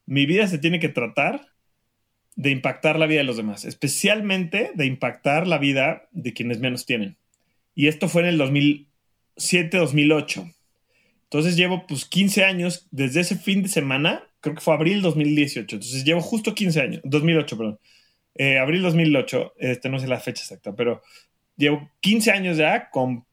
[0.06, 1.48] Mi vida se tiene que tratar
[2.36, 6.86] de impactar la vida de los demás, especialmente de impactar la vida de quienes menos
[6.86, 7.16] tienen.
[7.74, 8.40] Y esto fue en el
[9.36, 10.54] 2007-2008.
[11.24, 15.76] Entonces llevo pues 15 años desde ese fin de semana, creo que fue abril 2018.
[15.76, 17.78] Entonces llevo justo 15 años, 2008, perdón
[18.34, 21.02] eh, abril 2008, este, no sé la fecha exacta, pero
[21.56, 22.90] llevo 15 años ya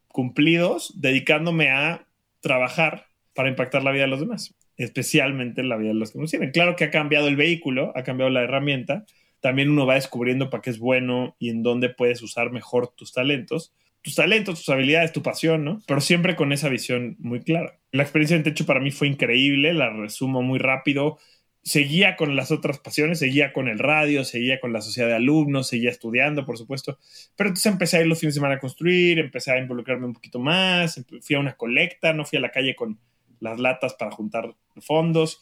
[0.08, 2.08] cumplidos dedicándome a
[2.42, 6.32] trabajar para impactar la vida de los demás, especialmente la vida de los que nos
[6.32, 6.52] sirven.
[6.52, 9.06] Claro que ha cambiado el vehículo, ha cambiado la herramienta,
[9.40, 13.14] también uno va descubriendo para qué es bueno y en dónde puedes usar mejor tus
[13.14, 15.82] talentos, tus talentos, tus habilidades, tu pasión, ¿no?
[15.88, 17.80] Pero siempre con esa visión muy clara.
[17.92, 21.20] La experiencia en techo para mí fue increíble, la resumo muy rápido
[21.68, 25.68] seguía con las otras pasiones, seguía con el radio, seguía con la sociedad de alumnos,
[25.68, 26.98] seguía estudiando, por supuesto.
[27.36, 30.14] Pero entonces empecé a ir los fines de semana a construir, empecé a involucrarme un
[30.14, 32.98] poquito más, fui a una colecta, no fui a la calle con
[33.42, 35.42] las latas para juntar fondos.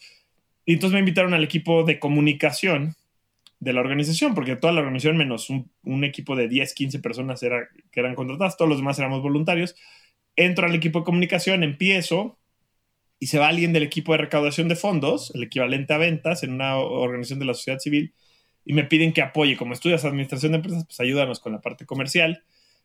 [0.64, 2.96] Y entonces me invitaron al equipo de comunicación
[3.60, 7.68] de la organización, porque toda la organización, menos un, equipo de 10, 15 personas era,
[7.92, 9.76] que eran contratadas, todos los demás éramos voluntarios.
[10.34, 12.36] Entro al equipo de comunicación, empiezo,
[13.18, 16.52] y se va alguien del equipo de recaudación de fondos, el equivalente a ventas en
[16.52, 18.14] una organización de la sociedad civil,
[18.64, 19.56] y me piden que apoye.
[19.56, 22.42] Como estudias administración de empresas, pues ayúdanos con la parte comercial.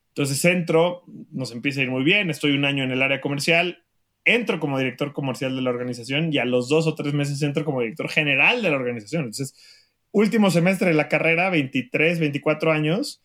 [0.10, 3.84] Entonces entro, nos empieza a ir muy bien, estoy un año en el área comercial,
[4.26, 7.65] entro como director comercial de la organización y a los dos o tres meses entro
[7.65, 9.24] como director general de la organización.
[9.24, 9.56] Entonces,
[10.12, 13.22] último semestre de la carrera, 23, 24 años,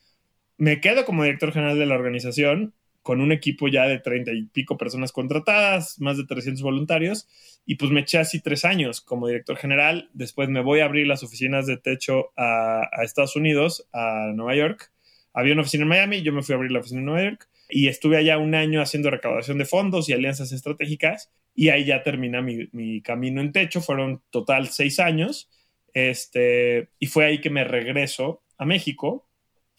[0.57, 2.73] me quedo como director general de la organización
[3.07, 7.29] con un equipo ya de treinta y pico personas contratadas, más de 300 voluntarios,
[7.65, 10.11] y pues me eché así tres años como director general.
[10.13, 14.91] Después me voy a abrir las oficinas de techo a, Estados Unidos, a Nueva York.
[15.33, 17.49] Había una oficina en Miami, yo me fui a abrir la oficina en Nueva York
[17.69, 22.03] y estuve allá un año haciendo recaudación de fondos y alianzas estratégicas y ahí ya
[22.03, 23.81] termina mi, mi camino en techo.
[23.83, 25.49] Fueron total seis años
[25.95, 29.29] este, y fue ahí que me regreso a México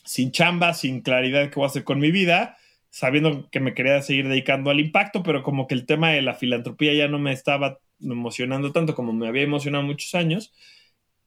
[0.06, 2.56] sin chamba, sin claridad de qué voy a hacer con mi vida,
[2.98, 6.34] sabiendo que me quería seguir dedicando al impacto, pero como que el tema de la
[6.34, 10.52] filantropía ya no me estaba emocionando tanto como me había emocionado muchos años.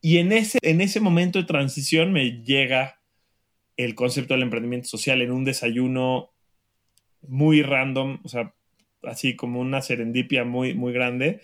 [0.01, 3.01] Y en ese, en ese momento de transición me llega
[3.77, 6.33] el concepto del emprendimiento social en un desayuno
[7.23, 8.53] muy random, o sea,
[9.05, 11.41] así como una serendipia muy, muy grande.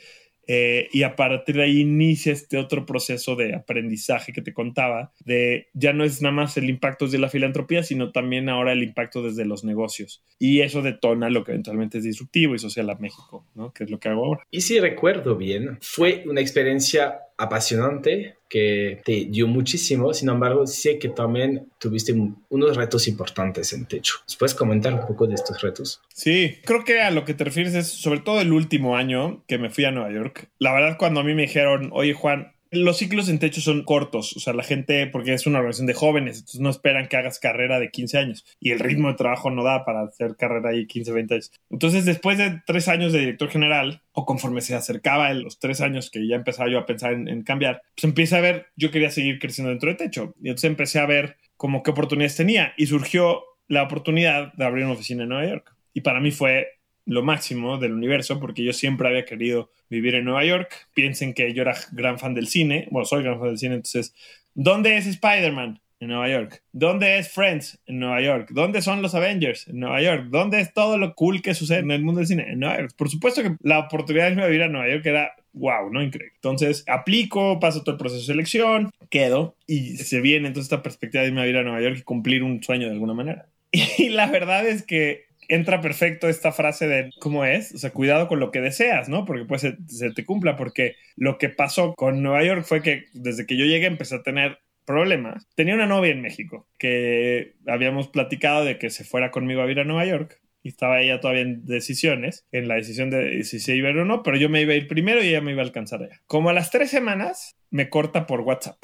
[0.46, 5.12] Eh, y a partir de ahí inicia este otro proceso de aprendizaje que te contaba,
[5.24, 8.82] de ya no es nada más el impacto de la filantropía, sino también ahora el
[8.82, 10.22] impacto desde los negocios.
[10.38, 13.72] Y eso detona lo que eventualmente es disruptivo y social a México, ¿no?
[13.72, 14.46] Que es lo que hago ahora.
[14.50, 20.98] Y si recuerdo bien, fue una experiencia apasionante que te dio muchísimo, sin embargo, sé
[20.98, 22.14] que también tuviste
[22.48, 24.14] unos retos importantes en Techo.
[24.38, 26.00] ¿Puedes comentar un poco de estos retos?
[26.14, 29.58] Sí, creo que a lo que te refieres es sobre todo el último año que
[29.58, 30.48] me fui a Nueva York.
[30.58, 34.36] La verdad, cuando a mí me dijeron, oye Juan, los ciclos en techo son cortos,
[34.36, 37.38] o sea, la gente, porque es una organización de jóvenes, entonces no esperan que hagas
[37.38, 40.86] carrera de 15 años y el ritmo de trabajo no da para hacer carrera ahí
[40.86, 41.52] 15, 20 años.
[41.70, 46.10] Entonces, después de tres años de director general, o conforme se acercaba los tres años
[46.10, 49.38] que ya empezaba yo a pensar en, cambiar, pues empieza a ver, yo quería seguir
[49.38, 53.42] creciendo dentro de techo y entonces empecé a ver como qué oportunidades tenía y surgió
[53.68, 55.74] la oportunidad de abrir una oficina en Nueva York.
[55.92, 56.75] Y para mí fue
[57.06, 60.88] lo máximo del universo porque yo siempre había querido vivir en Nueva York.
[60.92, 64.14] Piensen que yo era gran fan del cine, bueno, soy gran fan del cine, entonces,
[64.54, 65.80] ¿dónde es Spider-Man?
[65.98, 66.62] En Nueva York.
[66.72, 67.80] ¿Dónde es Friends?
[67.86, 68.48] En Nueva York.
[68.50, 69.66] ¿Dónde son los Avengers?
[69.68, 70.26] En Nueva York.
[70.28, 72.50] ¿Dónde es todo lo cool que sucede en el mundo del cine?
[72.50, 72.92] En Nueva York.
[72.98, 76.02] Por supuesto que la oportunidad de vivir a Nueva York era wow, ¿no?
[76.02, 76.32] Increíble.
[76.34, 81.22] Entonces, aplico, paso todo el proceso de selección, quedo y se viene entonces esta perspectiva
[81.22, 83.48] de irme a vivir a Nueva York y cumplir un sueño de alguna manera.
[83.98, 88.28] Y la verdad es que entra perfecto esta frase de cómo es, o sea, cuidado
[88.28, 89.24] con lo que deseas, ¿no?
[89.24, 93.46] Porque pues se, te cumpla, porque lo que pasó con Nueva York fue que desde
[93.46, 95.48] que yo llegué empecé a tener problemas.
[95.54, 99.80] Tenía una novia en México que habíamos platicado de que se fuera conmigo a vivir
[99.80, 103.76] a Nueva York y estaba ella todavía en decisiones, en la decisión de si se
[103.76, 105.52] iba a ir o no, pero yo me iba a ir primero y ella me
[105.52, 106.20] iba a alcanzar allá.
[106.26, 108.78] Como a las tres semanas me corta por WhatsApp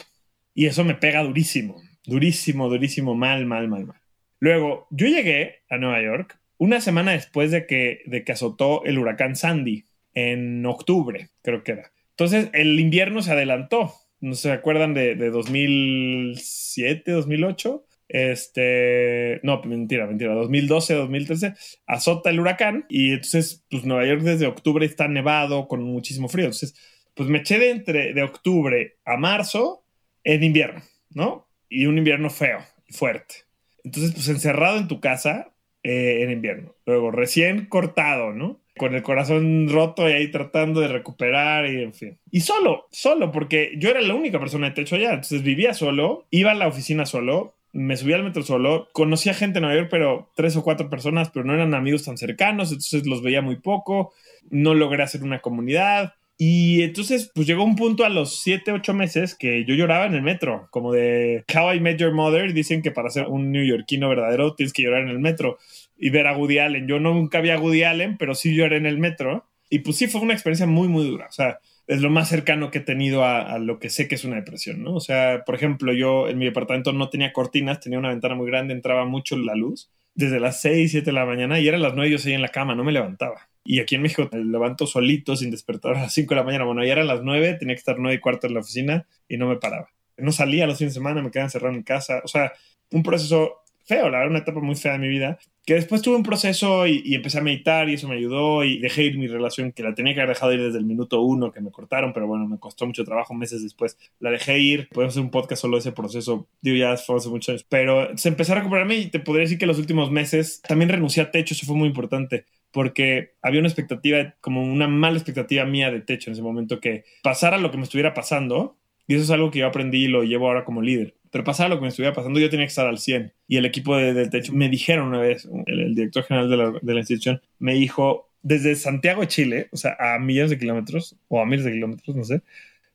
[0.54, 4.00] y eso me pega durísimo, durísimo, durísimo, mal, mal, mal, mal.
[4.38, 8.98] Luego, yo llegué a Nueva York una semana después de que, de que azotó el
[8.98, 11.92] huracán Sandy, en octubre, creo que era.
[12.10, 13.92] Entonces, el invierno se adelantó.
[14.20, 17.84] ¿No se acuerdan de, de 2007, 2008?
[18.08, 21.54] Este, no, mentira, mentira, 2012, 2013,
[21.86, 26.44] azota el huracán y entonces, pues Nueva York desde octubre está nevado con muchísimo frío.
[26.44, 26.76] Entonces,
[27.14, 29.84] pues me eché de entre de octubre a marzo
[30.22, 31.48] en invierno, ¿no?
[31.68, 33.34] Y un invierno feo y fuerte.
[33.82, 35.51] Entonces, pues encerrado en tu casa,
[35.82, 36.74] eh, en invierno.
[36.86, 38.60] Luego, recién cortado, ¿no?
[38.76, 42.18] Con el corazón roto y ahí tratando de recuperar y en fin.
[42.30, 45.10] Y solo, solo, porque yo era la única persona de techo allá.
[45.10, 49.58] Entonces vivía solo, iba a la oficina solo, me subía al metro solo, conocía gente
[49.58, 53.06] en Nueva York, pero tres o cuatro personas, pero no eran amigos tan cercanos, entonces
[53.06, 54.12] los veía muy poco,
[54.50, 56.14] no logré hacer una comunidad.
[56.38, 60.14] Y entonces, pues llegó un punto a los 7, 8 meses que yo lloraba en
[60.14, 62.52] el metro, como de How I Met Your Mother.
[62.52, 65.58] Dicen que para ser un neoyorquino verdadero tienes que llorar en el metro
[65.96, 66.88] y ver a Woody Allen.
[66.88, 69.46] Yo nunca vi a Woody Allen, pero sí lloré en el metro.
[69.70, 71.26] Y pues sí, fue una experiencia muy, muy dura.
[71.28, 74.16] O sea, es lo más cercano que he tenido a, a, lo que sé que
[74.16, 74.94] es una depresión, ¿no?
[74.94, 78.46] O sea, por ejemplo, yo en mi departamento no tenía cortinas, tenía una ventana muy
[78.46, 81.94] grande, entraba mucho la luz desde las 6, 7 de la mañana y eran las
[81.94, 83.48] 9 yo seguía en la cama, no me levantaba.
[83.64, 86.64] Y aquí en México me levanto solito sin despertar a las 5 de la mañana.
[86.64, 89.36] Bueno, ya eran las 9, tenía que estar 9 y cuarto en la oficina y
[89.36, 89.88] no me paraba.
[90.16, 92.20] No salía los fines de semana, me quedaba encerrado en casa.
[92.24, 92.52] O sea,
[92.90, 96.16] un proceso feo, la verdad, una etapa muy fea de mi vida que después tuve
[96.16, 99.70] un proceso y, empecé a meditar y eso me ayudó y dejé ir mi relación
[99.72, 102.26] que la tenía que haber dejado ir desde el minuto uno que me cortaron, pero
[102.26, 103.96] bueno, me costó mucho trabajo meses después.
[104.18, 107.28] La dejé ir, podemos hacer un podcast solo de ese proceso, digo ya fue hace
[107.28, 110.60] muchos años, pero se empezó a recuperarme y te podría decir que los últimos meses
[110.62, 115.16] también renuncié a techo, eso fue muy importante porque había una expectativa, como una mala
[115.16, 119.14] expectativa mía de techo en ese momento que pasara lo que me estuviera pasando y
[119.14, 121.76] eso es algo que yo aprendí y lo llevo ahora como líder pero pasaba lo
[121.76, 123.32] que me estuviera pasando, yo tenía que estar al 100.
[123.48, 126.50] Y el equipo de, techo me dijeron una vez, el, director general
[126.82, 131.40] de la, institución me dijo, desde Santiago Chile, o sea, a millones de kilómetros, o
[131.40, 132.42] a miles de kilómetros, no sé,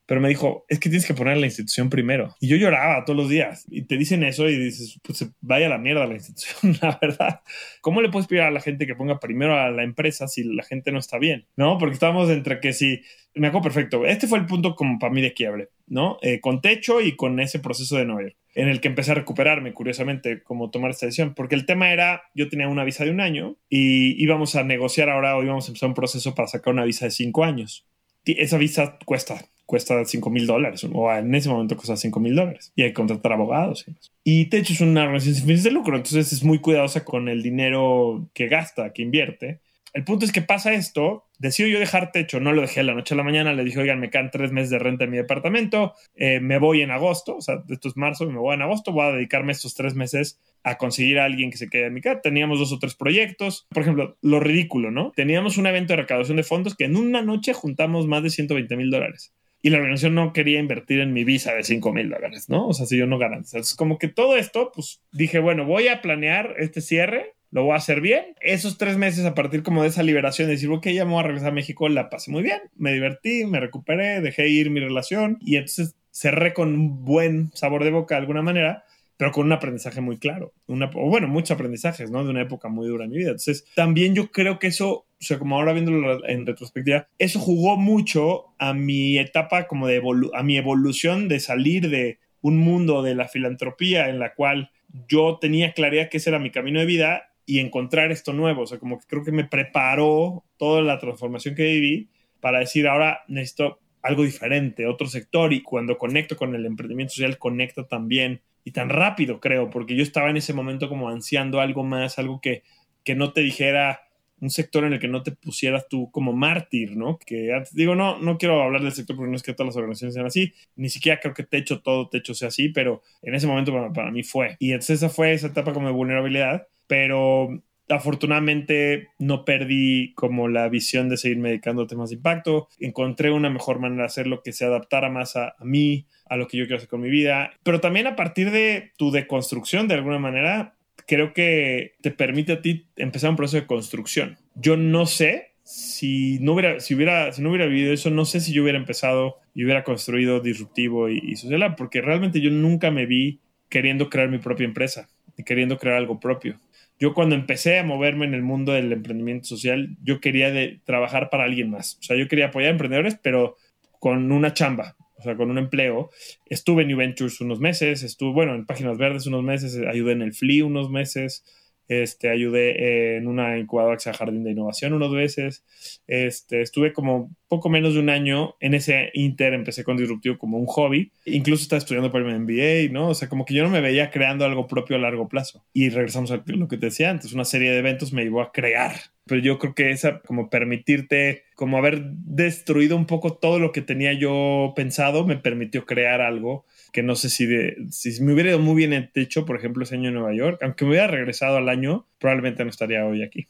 [0.07, 2.33] pero me dijo, es que tienes que poner la institución primero.
[2.39, 3.65] Y yo lloraba todos los días.
[3.69, 7.41] Y te dicen eso y dices, pues vaya la mierda la institución, la verdad.
[7.81, 10.63] ¿Cómo le puedes pedir a la gente que ponga primero a la empresa si la
[10.63, 11.45] gente no está bien?
[11.57, 11.77] ¿No?
[11.77, 13.01] Porque estábamos entre que si...
[13.35, 14.05] Me acuerdo perfecto.
[14.05, 16.17] Este fue el punto como para mí de quiebre, ¿no?
[16.21, 19.15] Eh, con techo y con ese proceso de Nueva York, en el que empecé a
[19.15, 21.35] recuperarme, curiosamente, como tomar esta decisión.
[21.35, 25.09] Porque el tema era, yo tenía una visa de un año y íbamos a negociar
[25.09, 27.85] ahora o íbamos a empezar un proceso para sacar una visa de cinco años.
[28.25, 32.71] Esa visa cuesta cuesta 5 mil dólares, o en ese momento cuesta 5 mil dólares,
[32.75, 33.85] y hay que contratar abogados.
[34.23, 37.43] Y Techo es una organización sin fines de lucro, entonces es muy cuidadosa con el
[37.43, 39.59] dinero que gasta, que invierte.
[39.93, 43.13] El punto es que pasa esto, decido yo dejar techo, no lo dejé la noche
[43.13, 45.93] a la mañana, le dije, oigan, me quedan tres meses de renta en mi departamento,
[46.15, 49.05] eh, me voy en agosto, o sea, esto es marzo, me voy en agosto, voy
[49.05, 52.21] a dedicarme estos tres meses a conseguir a alguien que se quede en mi casa.
[52.21, 55.13] Teníamos dos o tres proyectos, por ejemplo, lo ridículo, ¿no?
[55.15, 58.75] Teníamos un evento de recaudación de fondos que en una noche juntamos más de 120
[58.75, 59.33] mil dólares.
[59.61, 62.67] Y la organización no quería invertir en mi visa de 5 mil dólares, ¿no?
[62.67, 63.57] O sea, si yo no garantizo.
[63.57, 67.73] Es como que todo esto, pues dije, bueno, voy a planear este cierre lo voy
[67.73, 68.35] a hacer bien.
[68.41, 71.21] Esos tres meses a partir como de esa liberación, de decir, ok, ya me voy
[71.21, 74.79] a regresar a México, la pasé muy bien, me divertí, me recuperé, dejé ir mi
[74.79, 78.83] relación y entonces cerré con un buen sabor de boca de alguna manera,
[79.17, 80.53] pero con un aprendizaje muy claro.
[80.67, 82.23] Una, o bueno, muchos aprendizajes, ¿no?
[82.23, 83.29] De una época muy dura en mi vida.
[83.29, 87.77] Entonces, también yo creo que eso, o sea, como ahora viéndolo en retrospectiva, eso jugó
[87.77, 90.01] mucho a mi etapa como de,
[90.33, 94.69] a mi evolución de salir de un mundo de la filantropía en la cual
[95.09, 98.61] yo tenía claridad que ese era mi camino de vida y encontrar esto nuevo.
[98.61, 102.87] O sea, como que creo que me preparó toda la transformación que viví para decir,
[102.87, 105.53] ahora necesito algo diferente, otro sector.
[105.53, 110.03] Y cuando conecto con el emprendimiento social, conecta también y tan rápido, creo, porque yo
[110.03, 112.63] estaba en ese momento como ansiando algo más, algo que,
[113.05, 114.01] que no te dijera
[114.39, 117.17] un sector en el que no te pusieras tú como mártir, ¿no?
[117.17, 120.15] Que digo, no, no quiero hablar del sector porque no es que todas las organizaciones
[120.15, 123.71] sean así, ni siquiera creo que Techo, todo Techo sea así, pero en ese momento
[123.71, 124.57] para, para mí fue.
[124.59, 130.67] Y entonces esa fue esa etapa como de vulnerabilidad pero afortunadamente no perdí como la
[130.67, 132.67] visión de seguir dedicando a temas de impacto.
[132.79, 136.57] Encontré una mejor manera de hacerlo que se adaptara más a, mí, a lo que
[136.57, 137.51] yo quiero hacer con mi vida.
[137.63, 140.75] Pero también a partir de tu deconstrucción, de alguna manera,
[141.07, 144.37] creo que te permite a ti empezar un proceso de construcción.
[144.55, 148.39] Yo no sé si no hubiera, si hubiera, si no hubiera vivido eso, no sé
[148.39, 152.91] si yo hubiera empezado y hubiera construido disruptivo y, y social, porque realmente yo nunca
[152.91, 156.57] me vi queriendo crear mi propia empresa y queriendo crear algo propio
[156.99, 161.29] yo cuando empecé a moverme en el mundo del emprendimiento social, yo quería de trabajar
[161.29, 161.97] para alguien más.
[161.99, 163.55] O sea, yo quería apoyar a emprendedores, pero
[163.99, 166.09] con una chamba, o sea, con un empleo.
[166.45, 170.21] Estuve en New Ventures unos meses, estuve, bueno, en Páginas Verdes unos meses, ayudé en
[170.21, 171.43] el FLI unos meses,
[171.87, 175.63] este, ayudé en una incubadora que Jardín de Innovación unas veces.
[176.07, 180.57] Este, estuve como poco menos de un año en ese Inter, empecé con Disruptivo como
[180.57, 181.11] un hobby.
[181.25, 183.09] Incluso estaba estudiando para el MBA, ¿no?
[183.09, 185.65] O sea, como que yo no me veía creando algo propio a largo plazo.
[185.73, 188.51] Y regresamos a lo que te decía antes, una serie de eventos me llevó a
[188.51, 188.95] crear.
[189.27, 193.81] Pero yo creo que esa, como permitirte, como haber destruido un poco todo lo que
[193.81, 197.47] tenía yo pensado, me permitió crear algo que no sé si,
[197.91, 200.59] si me hubiera ido muy bien en techo, por ejemplo, ese año en Nueva York,
[200.63, 203.47] aunque me hubiera regresado al año, probablemente no estaría hoy aquí.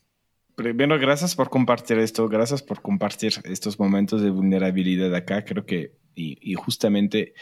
[0.55, 5.45] Primero, gracias por compartir esto, gracias por compartir estos momentos de vulnerabilidad acá.
[5.45, 7.33] Creo que, y, y justamente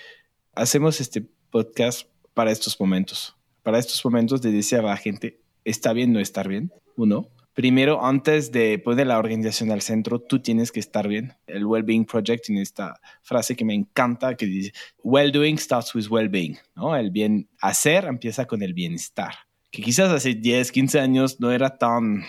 [0.53, 5.93] hacemos este podcast para estos momentos, para estos momentos de decir a la gente, está
[5.93, 10.71] bien no estar bien, uno primero, antes de poner la organización al centro, tú tienes
[10.71, 11.33] que estar bien.
[11.47, 16.57] El Wellbeing Project tiene esta frase que me encanta que dice, well-doing starts with well-being,
[16.75, 16.95] ¿no?
[16.95, 19.33] El bien hacer empieza con el bienestar.
[19.71, 22.23] Que quizás hace 10, 15 años no era tan,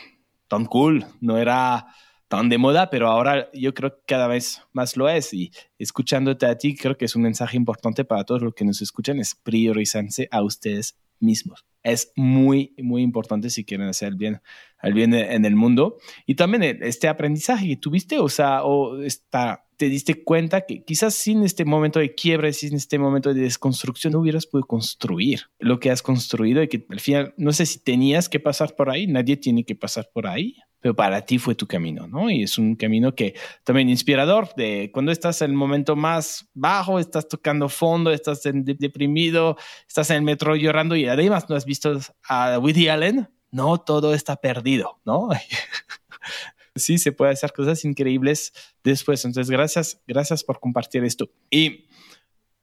[0.48, 1.86] tan cool, no era
[2.28, 5.34] tan de moda, pero ahora yo creo que cada vez más lo es.
[5.34, 8.80] Y escuchándote a ti, creo que es un mensaje importante para todos los que nos
[8.80, 11.64] escuchan, es priorizarse a ustedes mismos.
[11.82, 14.40] Es muy, muy importante si quieren hacer el bien,
[14.86, 15.96] el bien en el mundo.
[16.26, 21.14] Y también este aprendizaje que tuviste, o sea, o esta, te diste cuenta que quizás
[21.14, 25.80] sin este momento de quiebre, sin este momento de desconstrucción, no hubieras podido construir lo
[25.80, 29.06] que has construido y que al final, no sé si tenías que pasar por ahí,
[29.06, 32.30] nadie tiene que pasar por ahí, pero para ti fue tu camino, ¿no?
[32.30, 36.98] Y es un camino que también inspirador de cuando estás en el momento más bajo,
[36.98, 39.56] estás tocando fondo, estás deprimido,
[39.88, 44.12] estás en el metro llorando y además no has visto a Woody Allen, no todo
[44.12, 45.30] está perdido, ¿no?
[46.76, 48.52] sí, se puede hacer cosas increíbles
[48.84, 49.24] después.
[49.24, 51.30] Entonces, gracias, gracias por compartir esto.
[51.50, 51.86] Y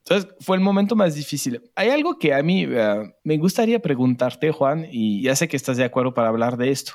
[0.06, 1.62] entonces, fue el momento más difícil.
[1.76, 5.78] Hay algo que a mí eh, me gustaría preguntarte, Juan, y ya sé que estás
[5.78, 6.94] de acuerdo para hablar de esto.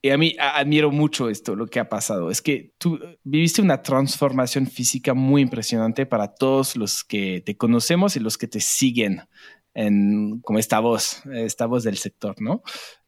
[0.00, 2.30] Y a mí admiro mucho esto, lo que ha pasado.
[2.30, 8.16] Es que tú viviste una transformación física muy impresionante para todos los que te conocemos
[8.16, 9.22] y los que te siguen
[9.78, 12.62] en, como esta voz, esta voz del sector, ¿no?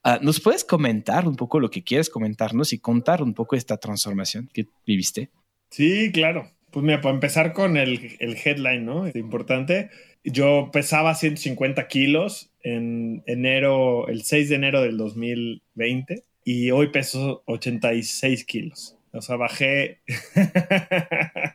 [0.05, 3.77] Ah, ¿Nos puedes comentar un poco lo que quieres comentarnos y contar un poco esta
[3.77, 5.31] transformación que viviste?
[5.71, 6.49] Sí, claro.
[6.71, 9.07] Pues mira, para empezar con el, el headline, ¿no?
[9.07, 9.91] Es importante.
[10.23, 17.43] Yo pesaba 150 kilos en enero, el 6 de enero del 2020 y hoy peso
[17.47, 18.97] 86 kilos.
[19.13, 20.03] O sea, bajé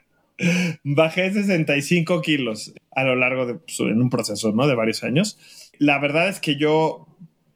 [0.84, 4.68] Bajé 65 kilos a lo largo de pues, en un proceso, ¿no?
[4.68, 5.38] De varios años.
[5.78, 7.08] La verdad es que yo,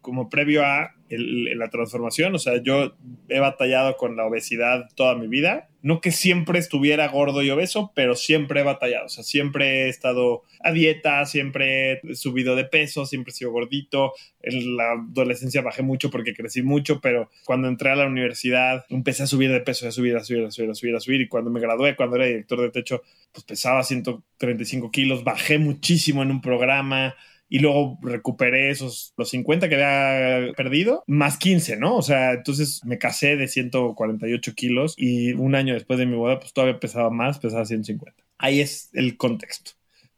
[0.02, 2.96] como previo a la transformación, o sea, yo
[3.30, 5.70] he batallado con la obesidad toda mi vida.
[5.82, 9.06] No que siempre estuviera gordo y obeso, pero siempre he batallado.
[9.06, 13.52] O sea, siempre he estado a dieta, siempre he subido de peso, siempre he sido
[13.52, 14.12] gordito.
[14.42, 19.24] En la adolescencia bajé mucho porque crecí mucho, pero cuando entré a la universidad empecé
[19.24, 21.22] a subir de peso, a subir, a subir, a subir, a subir, a subir.
[21.22, 23.02] Y cuando me gradué, cuando era director de techo,
[23.32, 27.16] pues pesaba 135 kilos, bajé muchísimo en un programa
[27.50, 31.98] y luego recuperé esos los 50 que había perdido, más 15, ¿no?
[31.98, 36.40] O sea, entonces me casé de 148 kilos y un año después de mi boda,
[36.40, 38.24] pues todavía pesaba más, pesaba 150.
[38.38, 39.72] Ahí es el contexto.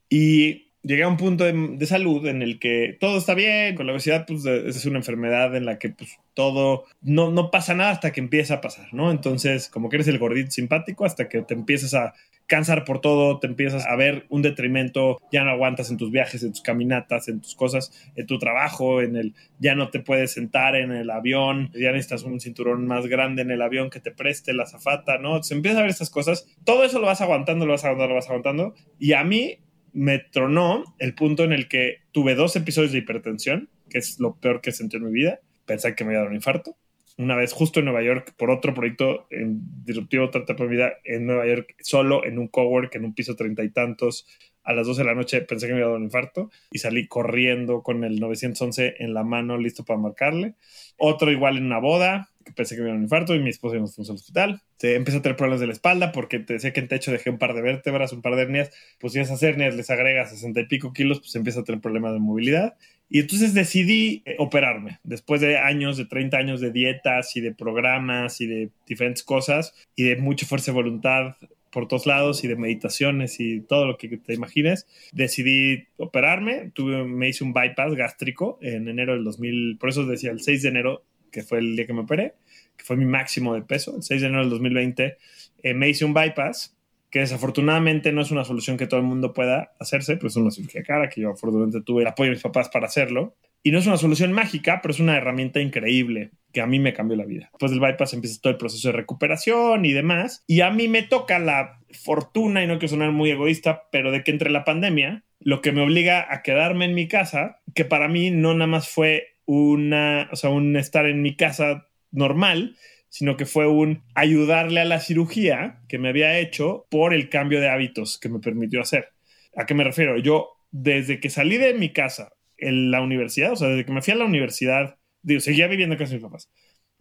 [0.09, 3.93] Y llegué a un punto de, salud en el que todo está bien, con la
[3.93, 8.11] obesidad, pues es una enfermedad en la que pues todo, no, no pasa nada hasta
[8.11, 9.11] que empieza a pasar, ¿no?
[9.11, 12.13] Entonces, como que eres el gordito simpático hasta que te empiezas a
[12.47, 16.43] cansar por todo, te empiezas a ver un detrimento, ya no aguantas en tus viajes,
[16.43, 20.33] en tus caminatas, en tus cosas, en tu trabajo, en el, ya no te puedes
[20.33, 24.11] sentar en el avión, ya necesitas un cinturón más grande en el avión que te
[24.11, 25.41] preste la zafata, ¿no?
[25.43, 28.15] Se empieza a ver estas cosas, todo eso lo vas aguantando, lo vas aguantando, lo
[28.15, 29.59] vas aguantando, y a mí
[29.93, 34.35] me tronó el punto en el que tuve dos episodios de hipertensión, que es lo
[34.35, 35.39] peor que sentí en mi vida.
[35.65, 36.75] Pensé que me iba a dar un infarto.
[37.17, 40.93] Una vez justo en Nueva York, por otro proyecto en disruptivo trata por mi vida,
[41.03, 44.25] en Nueva York, solo en un cowork, en un piso treinta y tantos,
[44.63, 46.79] a las 12 de la noche pensé que me iba a dar un infarto y
[46.79, 50.55] salí corriendo con el 911 en la mano listo para marcarle.
[50.97, 54.09] Otro igual en una boda, pensé que me un infarto y mi esposa nos fuimos
[54.09, 54.61] al hospital.
[54.81, 57.37] empecé a tener problemas de la espalda porque te decía que en techo dejé un
[57.37, 58.71] par de vértebras, un par de hernias.
[58.99, 62.13] Pues si esas hernias les agregas 60 y pico kilos, pues empieza a tener problemas
[62.13, 62.75] de movilidad.
[63.09, 64.99] Y entonces decidí eh, operarme.
[65.03, 69.73] Después de años, de 30 años de dietas y de programas y de diferentes cosas
[69.95, 71.35] y de mucha fuerza de voluntad
[71.71, 76.71] por todos lados y de meditaciones y todo lo que te imagines, decidí operarme.
[76.73, 80.61] Tuve, me hice un bypass gástrico en enero del 2000, por eso decía el 6
[80.61, 82.35] de enero, que fue el día que me operé,
[82.77, 85.17] que fue mi máximo de peso, el 6 de enero del 2020,
[85.63, 86.75] eh, me hice un bypass
[87.11, 90.49] que desafortunadamente no es una solución que todo el mundo pueda hacerse, pues es una
[90.49, 93.35] cirugía cara, que yo afortunadamente tuve el apoyo de mis papás para hacerlo.
[93.63, 96.93] Y no es una solución mágica, pero es una herramienta increíble que a mí me
[96.93, 97.49] cambió la vida.
[97.51, 100.43] Después del bypass empieza todo el proceso de recuperación y demás.
[100.47, 104.23] Y a mí me toca la fortuna, y no quiero sonar muy egoísta, pero de
[104.23, 108.07] que entre la pandemia, lo que me obliga a quedarme en mi casa, que para
[108.07, 112.75] mí no nada más fue una, o sea, un estar en mi casa normal,
[113.09, 117.59] sino que fue un ayudarle a la cirugía que me había hecho por el cambio
[117.59, 119.09] de hábitos que me permitió hacer.
[119.55, 120.17] ¿A qué me refiero?
[120.17, 124.01] Yo, desde que salí de mi casa en la universidad, o sea, desde que me
[124.01, 126.49] fui a la universidad, digo, seguía viviendo con mis papás.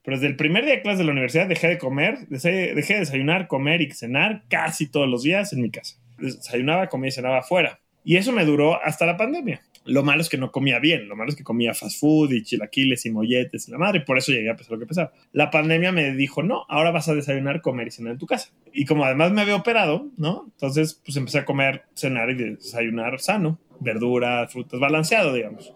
[0.03, 2.99] Pero desde el primer día de clase de la universidad dejé de comer, dejé, de
[2.99, 5.97] desayunar, comer y cenar casi todos los días en mi casa.
[6.19, 7.81] Desayunaba, comía y cenaba afuera.
[8.03, 9.63] Y eso me duró hasta la pandemia.
[9.85, 12.43] Lo malo es que no comía bien, lo malo es que comía fast food y
[12.43, 15.13] chilaquiles y molletes y la madre, por eso llegué a pesar lo que pesaba.
[15.33, 18.51] La pandemia me dijo, no, ahora vas a desayunar, comer y cenar en tu casa.
[18.73, 20.45] Y como además me había operado, ¿no?
[20.53, 25.73] Entonces, pues empecé a comer, cenar y desayunar sano, verduras, frutas, balanceado, digamos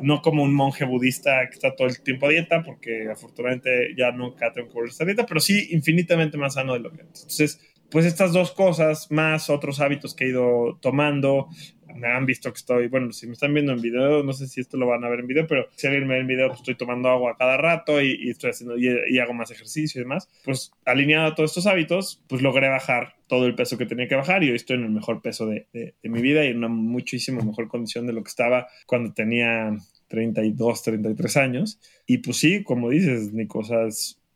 [0.00, 4.10] no como un monje budista que está todo el tiempo a dieta, porque afortunadamente ya
[4.12, 7.02] nunca tengo que volver a esta dieta, pero sí infinitamente más sano de lo que
[7.02, 7.22] antes.
[7.22, 11.48] Entonces, pues estas dos cosas, más otros hábitos que he ido tomando,
[11.94, 14.60] me han visto que estoy, bueno, si me están viendo en video, no sé si
[14.60, 16.60] esto lo van a ver en video, pero si alguien me ve en video, pues
[16.60, 20.28] estoy tomando agua cada rato y, estoy haciendo, y, hago más ejercicio y demás.
[20.44, 24.14] Pues alineado a todos estos hábitos, pues logré bajar todo el peso que tenía que
[24.14, 26.58] bajar y hoy estoy en el mejor peso de, de, de mi vida y en
[26.58, 29.74] una muchísimo mejor condición de lo que estaba cuando tenía
[30.08, 31.80] 32, 33 años.
[32.06, 33.86] Y pues sí, como dices, Nico, o sea,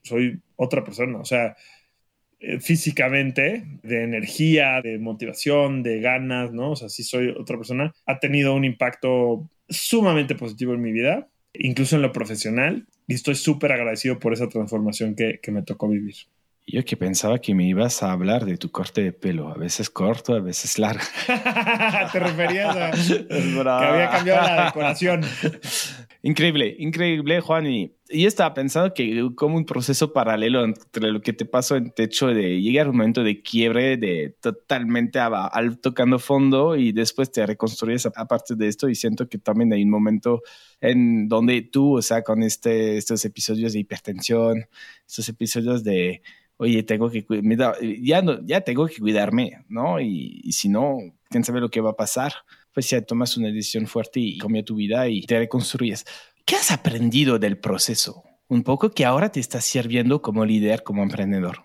[0.02, 1.56] soy otra persona, o sea,
[2.60, 6.72] físicamente, de energía, de motivación, de ganas, ¿no?
[6.72, 7.94] O sea, sí soy otra persona.
[8.06, 13.34] Ha tenido un impacto sumamente positivo en mi vida, incluso en lo profesional, y estoy
[13.34, 16.16] súper agradecido por esa transformación que, que me tocó vivir.
[16.68, 19.88] Yo que pensaba que me ibas a hablar de tu corte de pelo, a veces
[19.88, 21.04] corto, a veces largo.
[22.12, 22.90] Te referías a
[23.28, 25.24] que había cambiado la decoración.
[26.26, 27.66] Increíble, increíble, Juan.
[27.68, 31.92] Y yo estaba pensando que como un proceso paralelo entre lo que te pasó en
[31.92, 37.30] techo de llegar a un momento de quiebre, de totalmente al, tocando fondo y después
[37.30, 40.42] te reconstruyes aparte de esto y siento que también hay un momento
[40.80, 44.66] en donde tú, o sea, con este, estos episodios de hipertensión,
[45.06, 46.22] estos episodios de
[46.56, 47.24] oye, tengo que
[48.02, 50.00] ya, no, ya tengo que cuidarme, ¿no?
[50.00, 50.98] Y, y, si no,
[51.30, 52.32] quién sabe lo que va a pasar.
[52.76, 56.04] Pues ya tomas una decisión fuerte y cambia tu vida y te reconstruyes.
[56.44, 58.24] ¿Qué has aprendido del proceso?
[58.48, 61.64] Un poco que ahora te está sirviendo como líder, como emprendedor.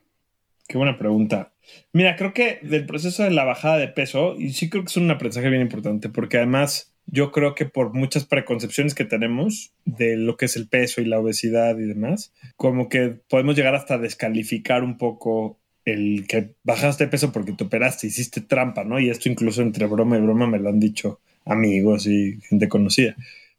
[0.70, 1.51] Qué buena pregunta.
[1.91, 4.95] Mira, creo que del proceso de la bajada de peso, y sí creo que es
[4.95, 10.16] un aprendizaje bien importante, porque además yo creo que por muchas preconcepciones que tenemos de
[10.16, 13.97] lo que es el peso y la obesidad y demás, como que podemos llegar hasta
[13.97, 19.00] descalificar un poco el que bajaste peso porque te operaste, hiciste trampa, ¿no?
[19.00, 23.16] Y esto incluso entre broma y broma me lo han dicho amigos y gente conocida.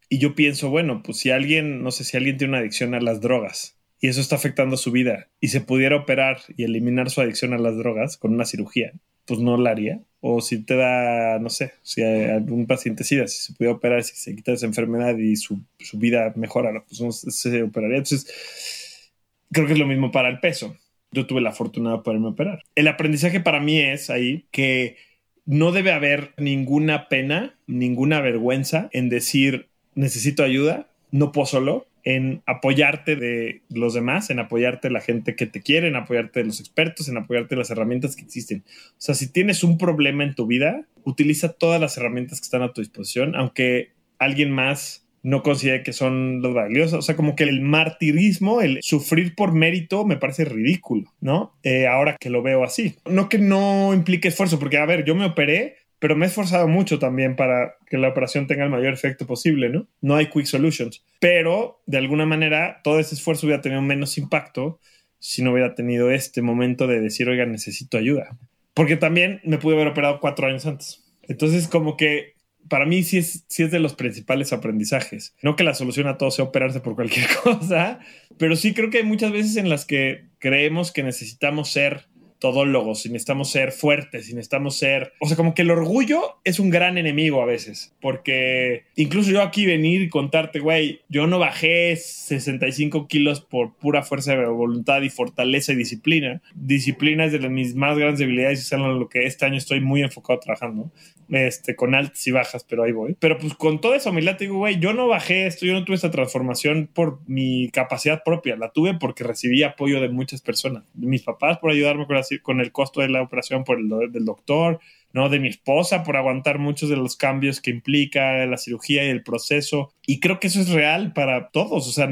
[0.09, 3.01] Y yo pienso, bueno, pues si alguien, no sé, si alguien tiene una adicción a
[3.01, 7.21] las drogas y eso está afectando su vida y se pudiera operar y eliminar su
[7.21, 8.93] adicción a las drogas con una cirugía,
[9.27, 10.03] pues no la haría.
[10.21, 14.15] O si te da, no sé, si algún paciente SIDA, si se pudiera operar, si
[14.17, 15.61] se quita esa enfermedad y su,
[15.95, 17.99] vida mejora, pues no se operaría.
[17.99, 19.13] Entonces,
[19.51, 20.77] creo que es lo mismo para el peso.
[21.13, 22.63] Yo tuve la fortuna de poderme operar.
[22.75, 24.97] El aprendizaje para mí es ahí que
[25.45, 32.43] no debe haber ninguna pena, ninguna vergüenza en decir necesito ayuda, no puedo solo, en
[32.47, 36.47] apoyarte de los demás, en apoyarte de la gente que te quiere, en apoyarte de
[36.47, 38.65] los expertos, en apoyarte de las herramientas que existen.
[38.67, 42.63] O sea, si tienes un problema en tu vida, utiliza todas las herramientas que están
[42.63, 46.99] a tu disposición, aunque alguien más no considere que son los valiosos.
[46.99, 51.55] O sea, como que el martirismo, el sufrir por mérito, me parece ridículo, ¿no?
[51.63, 52.97] Eh, ahora que lo veo así.
[53.09, 56.67] No que no implique esfuerzo, porque, a ver, yo me operé pero me he esforzado
[56.67, 59.87] mucho también para que la operación tenga el mayor efecto posible, ¿no?
[60.01, 64.81] No hay quick solutions, pero de alguna manera todo ese esfuerzo hubiera tenido menos impacto
[65.21, 68.37] si no hubiera tenido este momento de decir, oiga, necesito ayuda.
[68.75, 71.05] Porque también me pude haber operado cuatro años antes.
[71.29, 72.32] Entonces, como que
[72.73, 75.35] para mí sí es, sí es de los principales aprendizajes.
[75.43, 78.01] No que la solución a todo sea operarse por cualquier cosa,
[78.39, 82.07] pero sí creo que hay muchas veces en las que creemos que necesitamos ser
[82.43, 85.13] todólogos, si necesitamos ser fuertes, si necesitamos ser...
[85.21, 89.43] O sea, como que el orgullo es un gran enemigo a veces, porque incluso yo
[89.43, 95.03] aquí venir y contarte, güey, yo no bajé 65 kilos por pura fuerza de voluntad
[95.03, 96.43] y fortaleza y disciplina.
[96.57, 99.81] Disciplina es de mis más grandes debilidades y es en lo que este año estoy
[99.81, 100.91] muy enfocado trabajando,
[101.31, 103.17] este, con altas y bajas, pero ahí voy.
[103.21, 105.85] Pero pues con toda esa humildad te digo, güey, yo no bajé esto, yo no
[105.85, 110.83] tuve esta transformación por mi capacidad propia, la tuve porque recibí apoyo de muchas personas,
[110.95, 113.89] de mis papás por ayudarme con las con el costo de la operación por el
[114.11, 114.81] del doctor,
[115.13, 115.29] ¿no?
[115.29, 119.23] De mi esposa por aguantar muchos de los cambios que implica la cirugía y el
[119.23, 119.93] proceso.
[120.07, 121.89] Y creo que eso es real para todos.
[121.89, 122.09] O sea,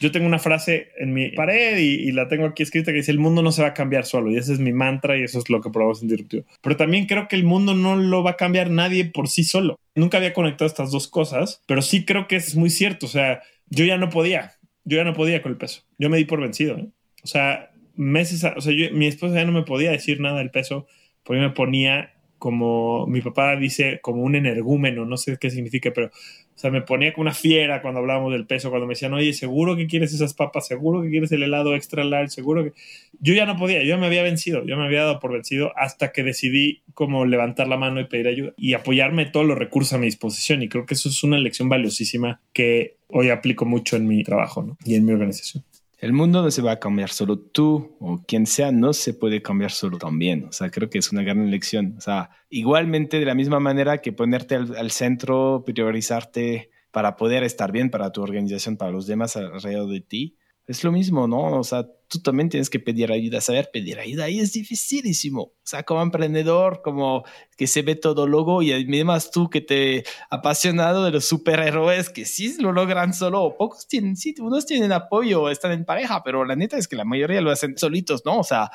[0.00, 3.18] yo tengo una frase en mi pared y, la tengo aquí escrita que dice, el
[3.18, 4.30] mundo no se va a cambiar solo.
[4.30, 6.44] Y ese es mi mantra y eso es lo que probamos en Disruptivo.
[6.60, 9.78] Pero también creo que el mundo no lo va a cambiar nadie por sí solo.
[9.94, 13.06] Nunca había conectado estas dos cosas, pero sí creo que es muy cierto.
[13.06, 14.52] O sea, yo ya no podía.
[14.84, 15.82] Yo ya no podía con el peso.
[15.98, 16.76] Yo me di por vencido.
[16.76, 16.88] ¿eh?
[17.22, 20.86] O sea, meses, o sea, mi esposa ya no me podía decir nada del peso,
[21.24, 22.12] porque me ponía
[22.42, 26.82] como, mi papá dice, como un energúmeno, no sé qué significa, pero, o sea, me
[26.82, 30.12] ponía como una fiera cuando hablábamos del peso, cuando me decían, oye, seguro que quieres
[30.12, 32.72] esas papas, seguro que quieres el helado extra large, seguro que...
[33.20, 36.10] Yo ya no podía, yo me había vencido, yo me había dado por vencido hasta
[36.10, 39.98] que decidí como levantar la mano y pedir ayuda y apoyarme todos los recursos a
[39.98, 44.08] mi disposición y creo que eso es una lección valiosísima que hoy aplico mucho en
[44.08, 45.62] mi trabajo y en mi organización
[46.02, 49.40] el mundo no se va a cambiar solo tú o quien sea, no se puede
[49.40, 50.44] cambiar solo también.
[50.46, 51.94] O sea, creo que es una gran lección.
[51.96, 57.44] O sea, igualmente de la misma manera que ponerte al, al centro, priorizarte para poder
[57.44, 60.36] estar bien para tu organización, para los demás alrededor de ti,
[60.72, 61.58] es lo mismo, ¿no?
[61.58, 65.42] O sea, tú también tienes que pedir ayuda, saber pedir ayuda y es dificilísimo.
[65.42, 67.24] O sea, como emprendedor, como
[67.56, 72.24] que se ve todo logo y además tú que te apasionado de los superhéroes que
[72.24, 76.56] sí lo logran solo, pocos tienen, sí, unos tienen apoyo, están en pareja, pero la
[76.56, 78.38] neta es que la mayoría lo hacen solitos, ¿no?
[78.38, 78.70] O sea,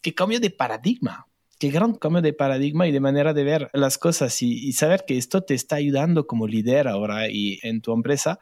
[0.00, 1.26] qué cambio de paradigma.
[1.58, 5.04] Qué gran cambio de paradigma y de manera de ver las cosas y, y saber
[5.06, 8.38] que esto te está ayudando como líder ahora y en tu empresa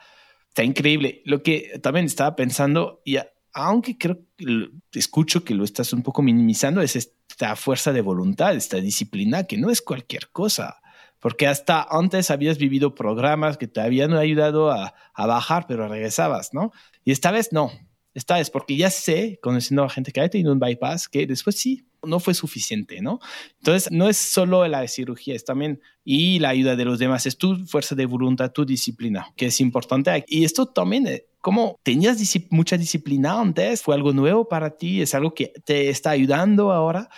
[0.55, 1.21] Está increíble.
[1.25, 3.17] Lo que también estaba pensando, y
[3.53, 8.55] aunque creo que escucho que lo estás un poco minimizando, es esta fuerza de voluntad,
[8.55, 10.81] esta disciplina, que no es cualquier cosa.
[11.19, 16.55] Porque hasta antes habías vivido programas que te habían ayudado a, a bajar, pero regresabas,
[16.55, 16.71] ¿no?
[17.03, 17.73] Y esta vez no.
[18.13, 21.57] Esta vez, porque ya sé, conociendo a gente que ha tenido un bypass, que después
[21.57, 23.21] sí, no fue suficiente, ¿no?
[23.59, 27.39] Entonces, no es solo la cirugía, es también y la ayuda de los demás, es
[27.39, 30.25] tu fuerza de voluntad, tu disciplina, que es importante.
[30.29, 32.19] Y esto también, eh, como tenías
[32.51, 37.09] mucha disciplina antes, fue algo nuevo para ti, es algo que te está ayudando ahora.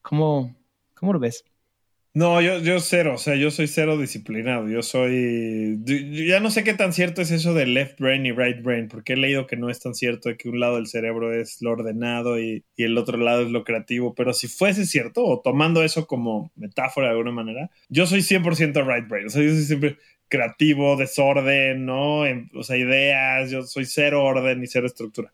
[0.00, 0.56] ¿Cómo,
[0.94, 1.44] cómo lo ves?
[2.14, 5.78] No, yo, yo cero, o sea, yo soy cero disciplinado, yo soy...
[6.28, 9.14] ya no sé qué tan cierto es eso de left brain y right brain, porque
[9.14, 11.70] he leído que no es tan cierto de que un lado del cerebro es lo
[11.70, 15.82] ordenado y, y el otro lado es lo creativo, pero si fuese cierto, o tomando
[15.82, 19.64] eso como metáfora de alguna manera, yo soy 100% right brain, o sea, yo soy
[19.64, 19.96] siempre
[20.28, 22.24] creativo, desorden, ¿no?
[22.54, 25.32] O sea, ideas, yo soy cero orden y cero estructura.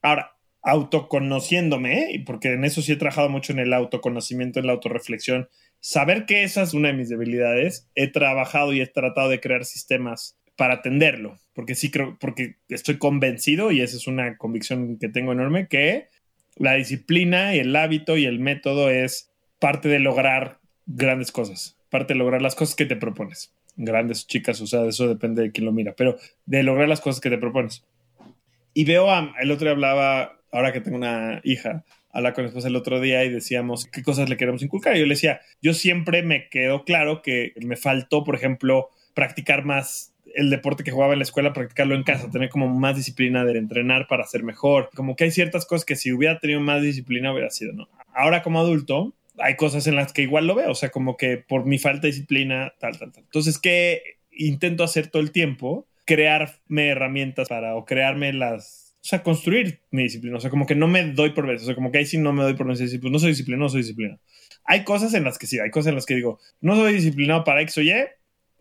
[0.00, 2.22] Ahora, autoconociéndome, ¿eh?
[2.26, 5.48] porque en eso sí he trabajado mucho en el autoconocimiento, en la autorreflexión,
[5.80, 9.64] saber que esa es una de mis debilidades, he trabajado y he tratado de crear
[9.64, 15.08] sistemas para atenderlo, porque sí creo, porque estoy convencido, y esa es una convicción que
[15.08, 16.08] tengo enorme, que
[16.56, 22.12] la disciplina y el hábito y el método es parte de lograr grandes cosas, parte
[22.12, 23.54] de lograr las cosas que te propones.
[23.76, 27.20] Grandes chicas, o sea, eso depende de quién lo mira, pero de lograr las cosas
[27.20, 27.82] que te propones.
[28.74, 32.48] Y veo, a, el otro día hablaba, ahora que tengo una hija, hablaba con mi
[32.48, 34.96] esposa el otro día y decíamos qué cosas le queremos inculcar.
[34.96, 39.64] Y yo le decía, yo siempre me quedó claro que me faltó, por ejemplo, practicar
[39.64, 43.44] más el deporte que jugaba en la escuela, practicarlo en casa, tener como más disciplina
[43.44, 44.90] de entrenar para ser mejor.
[44.94, 47.88] Como que hay ciertas cosas que si hubiera tenido más disciplina hubiera sido, ¿no?
[48.14, 51.38] Ahora como adulto, hay cosas en las que igual lo veo, o sea, como que
[51.38, 53.24] por mi falta de disciplina, tal, tal, tal.
[53.24, 55.86] Entonces, ¿qué intento hacer todo el tiempo?
[56.04, 60.74] Crearme herramientas para, o crearme las, o sea, construir mi disciplina, o sea, como que
[60.74, 62.66] no me doy por veces, o sea, como que ahí sí no me doy por
[62.66, 64.20] veces, pues no soy disciplinado, no soy disciplinado.
[64.64, 67.44] Hay cosas en las que sí, hay cosas en las que digo, no soy disciplinado
[67.44, 67.92] para X o Y,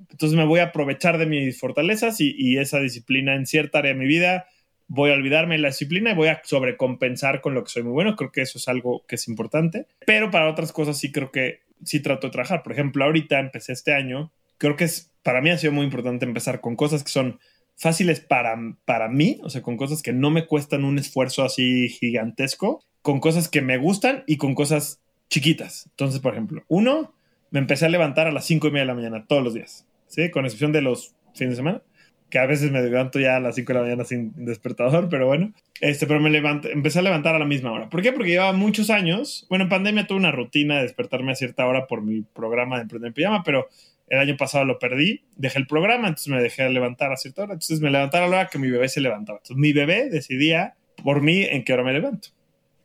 [0.10, 3.94] entonces me voy a aprovechar de mis fortalezas y, y, esa disciplina en cierta área
[3.94, 4.48] de mi vida.
[4.88, 7.92] Voy a olvidarme de la disciplina y voy a sobrecompensar con lo que soy muy
[7.92, 8.16] bueno.
[8.16, 9.88] Creo que eso es algo que es importante.
[10.06, 12.64] Pero para otras cosas sí creo que sí trato de trabajar.
[12.64, 14.32] Por ejemplo, ahorita empecé este año.
[14.58, 17.40] Creo que es, para mí ha sido muy importante empezar con cosas que son
[17.80, 21.90] fáciles para, para mí, o sea, con cosas que no me cuestan un esfuerzo así
[21.90, 25.88] gigantesco, con cosas que me gustan y con cosas chiquitas.
[25.92, 27.14] Entonces, por ejemplo, uno,
[27.52, 29.88] me empecé a levantar a las cinco y media de la mañana todos los días.
[30.08, 30.30] ¿sí?
[30.30, 31.82] Con excepción de los fines de semana,
[32.30, 35.26] que a veces me levanto ya a las 5 de la mañana sin despertador, pero
[35.26, 35.52] bueno.
[35.82, 37.90] Este, pero me levanté, empecé a levantar a la misma hora.
[37.90, 38.12] ¿Por qué?
[38.12, 39.48] Porque llevaba muchos años.
[39.50, 42.84] Bueno, en pandemia tuve una rutina de despertarme a cierta hora por mi programa de
[42.84, 43.68] Emprender en Pijama, pero
[44.10, 45.24] el año pasado lo perdí.
[45.36, 47.54] Dejé el programa, entonces me dejé de levantar a cierta hora.
[47.54, 49.40] Entonces me levantaba a la hora que mi bebé se levantaba.
[49.40, 52.30] Entonces mi bebé decidía por mí en qué hora me levanto,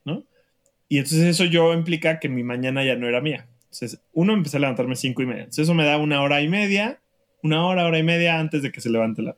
[0.05, 0.25] ¿no?
[0.89, 3.49] Y entonces eso yo implica que mi mañana ya no era mía.
[3.65, 5.43] Entonces, uno, empecé a levantarme cinco y media.
[5.43, 7.01] Entonces eso me da una hora y media
[7.45, 9.37] una hora, hora y media antes de que se levante la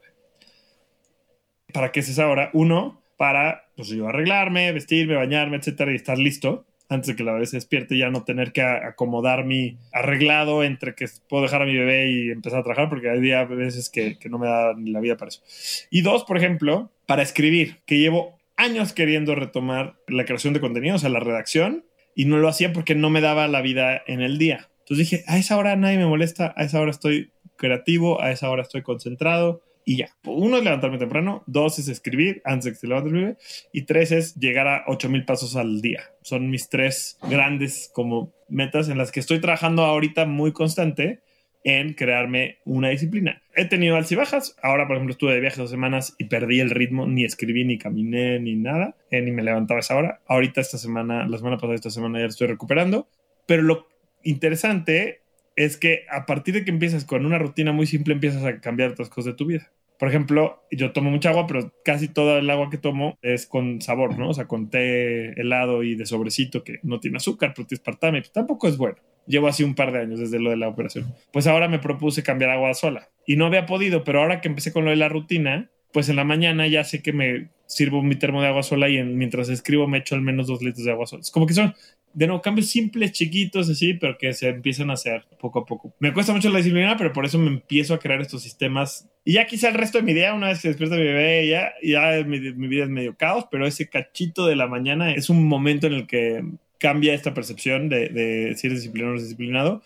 [1.72, 2.51] ¿Para qué es esa hora?
[2.55, 7.32] Uno, para pues yo arreglarme, vestirme, bañarme, etcétera, y estar listo antes de que la
[7.32, 11.66] bebé se despierte ya no tener que acomodar mi arreglado entre que puedo dejar a
[11.66, 14.93] mi bebé y empezar a trabajar, porque hay días, veces que, no me da ni
[14.93, 15.43] la vida para eso.
[15.91, 20.97] Y dos, por ejemplo, para escribir, que llevo años queriendo retomar la creación de contenido,
[20.97, 21.84] o sea, la redacción,
[22.14, 24.70] y no lo hacía porque no me daba la vida en el día.
[24.80, 28.49] Entonces dije, a esa hora nadie me molesta, a esa hora estoy creativo, a esa
[28.49, 30.11] hora estoy concentrado y ya.
[30.24, 33.37] Uno es levantarme temprano, dos es escribir antes de que se levante el bebé
[33.72, 36.03] y tres es llegar a 8000 pasos al día.
[36.22, 41.20] Son mis tres grandes como metas en las que estoy trabajando ahorita muy constante
[41.62, 43.43] en crearme una disciplina.
[43.55, 47.07] He tenido bajas Ahora, por ejemplo, estuve de viaje dos semanas y perdí el ritmo.
[47.07, 48.97] Ni escribí, ni caminé, ni nada.
[49.11, 50.20] Eh, ni me levantaba esa hora.
[50.28, 53.09] Ahorita, esta semana, la semana pasada, esta semana ya estoy recuperando.
[53.47, 53.89] Pero lo
[54.22, 55.22] interesante
[55.57, 58.91] es que a partir de que empiezas con una rutina muy simple, empiezas a cambiar
[58.91, 59.72] otras cosas de tu vida.
[59.99, 63.81] Por ejemplo, yo tomo mucha agua, pero casi todo el agua que tomo es con
[63.81, 64.31] sabor, ¿no?
[64.31, 68.21] O sea, con té helado y de sobrecito que no tiene azúcar, pero tiene espartame,
[68.21, 68.97] pues tampoco es bueno.
[69.27, 71.07] Llevo así un par de años desde lo de la operación.
[71.33, 74.73] Pues ahora me propuse cambiar agua sola y no había podido, pero ahora que empecé
[74.73, 78.17] con lo de la rutina, pues en la mañana ya sé que me sirvo mi
[78.17, 81.07] termo de agua sola y mientras escribo me echo al menos dos litros de agua
[81.07, 81.23] sola.
[81.23, 81.75] Es como que son
[82.17, 85.93] de nuevo, cambios simples, chiquitos, así, pero que se empiezan a hacer poco a poco.
[85.99, 89.07] Me cuesta mucho la disciplina, pero por eso me empiezo a crear estos sistemas.
[89.23, 91.75] Y ya quizá el resto de mi día, una vez que despierta mi bebé, ya,
[91.83, 95.47] ya mi, mi vida es medio caos, pero ese cachito de la mañana es un
[95.47, 96.43] momento en el que
[96.79, 99.83] cambia esta percepción de, de si eres disciplinado o no disciplinado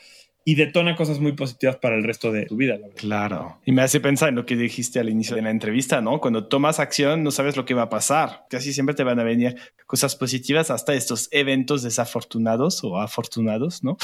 [0.50, 2.76] y detona cosas muy positivas para el resto de tu vida.
[2.96, 3.60] Claro.
[3.64, 6.20] Y me hace pensar en lo que dijiste al inicio de la entrevista, ¿no?
[6.20, 8.46] Cuando tomas acción no sabes lo que va a pasar.
[8.50, 9.54] Casi siempre te van a venir
[9.86, 13.96] cosas positivas hasta estos eventos desafortunados o afortunados, ¿no?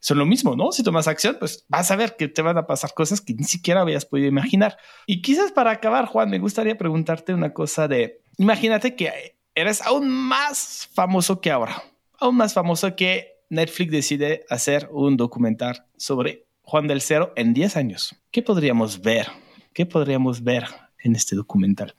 [0.00, 0.72] Son lo mismo, ¿no?
[0.72, 3.44] Si tomas acción, pues vas a ver que te van a pasar cosas que ni
[3.44, 4.78] siquiera habías podido imaginar.
[5.06, 10.10] Y quizás para acabar, Juan, me gustaría preguntarte una cosa de, imagínate que eres aún
[10.10, 11.80] más famoso que ahora,
[12.18, 17.76] aún más famoso que Netflix decide hacer un documental sobre Juan del Cero en 10
[17.76, 18.16] años.
[18.30, 19.26] ¿Qué podríamos ver?
[19.74, 20.64] ¿Qué podríamos ver
[21.04, 21.94] en este documental?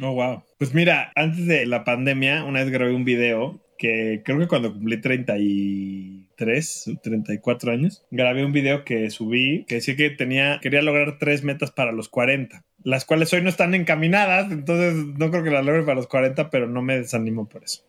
[0.00, 0.42] Oh, wow.
[0.58, 4.72] Pues mira, antes de la pandemia, una vez grabé un video que creo que cuando
[4.72, 11.16] cumplí 33, 34 años, grabé un video que subí que decía que tenía, quería lograr
[11.20, 15.50] tres metas para los 40, las cuales hoy no están encaminadas, entonces no creo que
[15.52, 17.84] las logre para los 40, pero no me desanimo por eso.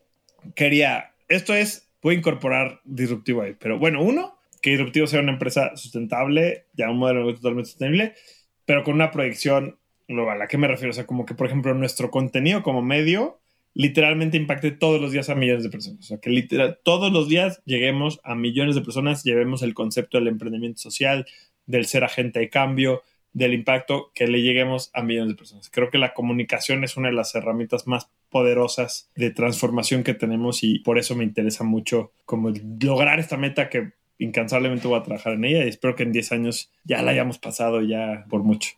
[0.53, 3.55] Quería, esto es puede incorporar disruptivo ahí.
[3.57, 8.13] Pero bueno, uno, que disruptivo sea una empresa sustentable, ya un modelo totalmente sostenible,
[8.65, 9.79] pero con una proyección
[10.09, 10.41] global.
[10.41, 10.91] ¿A qué me refiero?
[10.91, 13.39] O sea, como que, por ejemplo, nuestro contenido como medio
[13.73, 16.01] literalmente impacte todos los días a millones de personas.
[16.01, 20.17] O sea, que literal, todos los días lleguemos a millones de personas, llevemos el concepto
[20.17, 21.25] del emprendimiento social,
[21.67, 23.01] del ser agente de cambio,
[23.33, 25.69] del impacto, que le lleguemos a millones de personas.
[25.69, 30.63] Creo que la comunicación es una de las herramientas más poderosas de transformación que tenemos
[30.63, 35.33] y por eso me interesa mucho como lograr esta meta que incansablemente voy a trabajar
[35.33, 38.71] en ella y espero que en 10 años ya la hayamos pasado ya por mucho.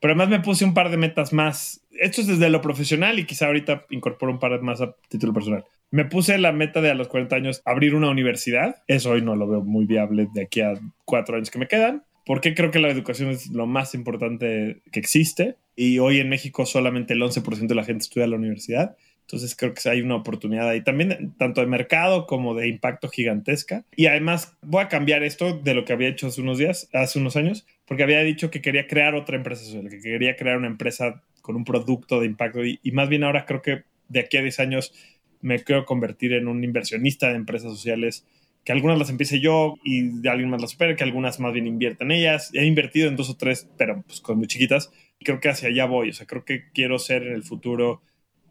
[0.00, 1.80] Pero además me puse un par de metas más.
[1.92, 5.64] Esto es desde lo profesional y quizá ahorita incorporo un par más a título personal.
[5.92, 8.82] Me puse la meta de a los 40 años abrir una universidad.
[8.88, 10.74] Eso hoy no lo veo muy viable de aquí a
[11.04, 12.02] cuatro años que me quedan.
[12.24, 15.56] Porque creo que la educación es lo más importante que existe.
[15.74, 18.96] Y hoy en México solamente el 11% de la gente estudia en la universidad.
[19.22, 23.84] Entonces creo que hay una oportunidad ahí también, tanto de mercado como de impacto gigantesca.
[23.96, 27.18] Y además voy a cambiar esto de lo que había hecho hace unos días, hace
[27.18, 30.66] unos años, porque había dicho que quería crear otra empresa social, que quería crear una
[30.66, 32.64] empresa con un producto de impacto.
[32.64, 34.92] Y, más bien ahora creo que de aquí a 10 años
[35.40, 38.26] me quiero convertir en un inversionista de empresas sociales
[38.64, 41.66] que algunas las empiece yo y de alguien más las supere, que algunas más bien
[41.66, 42.50] inviertan en ellas.
[42.54, 44.90] He invertido en dos o tres, pero pues con muy chiquitas.
[45.20, 46.10] Creo que hacia allá voy.
[46.10, 48.02] O sea, creo que quiero ser en el futuro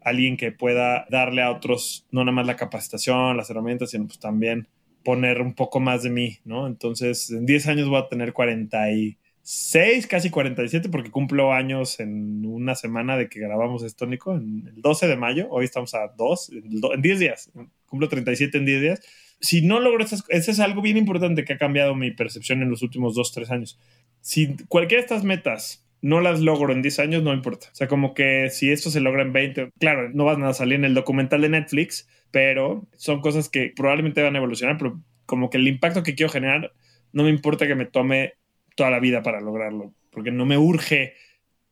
[0.04, 4.18] alguien que pueda darle a otros no nada más la capacitación, las herramientas, sino pues
[4.18, 4.68] también
[5.04, 6.66] poner un poco más de mí, ¿no?
[6.66, 12.74] Entonces, en 10 años voy a tener 46, casi 47, porque cumplo años en una
[12.74, 16.52] semana de que grabamos esto, Nico, en el 12 de mayo, hoy estamos a 2,
[16.94, 17.50] en 10 días,
[17.86, 19.00] cumplo 37 en 10 días.
[19.42, 22.70] Si no logro estas, ese es algo bien importante que ha cambiado mi percepción en
[22.70, 23.78] los últimos 2, 3 años.
[24.20, 27.66] Si cualquiera de estas metas no las logro en 10 años, no importa.
[27.72, 30.74] O sea, como que si esto se logra en 20, claro, no van a salir
[30.74, 35.50] en el documental de Netflix, pero son cosas que probablemente van a evolucionar, pero como
[35.50, 36.72] que el impacto que quiero generar,
[37.12, 38.34] no me importa que me tome
[38.76, 41.14] toda la vida para lograrlo, porque no me urge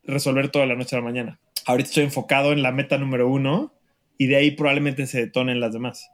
[0.04, 1.40] resolver toda la noche a la mañana.
[1.66, 3.72] Ahorita estoy enfocado en la meta número uno
[4.18, 6.10] y de ahí probablemente se detonen las demás.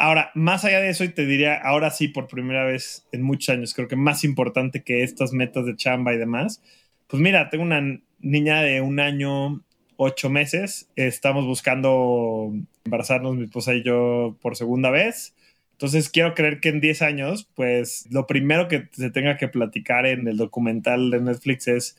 [0.00, 3.50] Ahora, más allá de eso, y te diría, ahora sí, por primera vez en muchos
[3.50, 6.62] años, creo que más importante que estas metas de chamba y demás,
[7.06, 9.62] pues mira, tengo una niña de un año,
[9.96, 10.88] ocho meses.
[10.96, 12.50] Estamos buscando
[12.86, 15.34] embarazarnos, mi esposa y yo, por segunda vez.
[15.72, 20.06] Entonces quiero creer que en 10 años, pues lo primero que se tenga que platicar
[20.06, 21.98] en el documental de Netflix es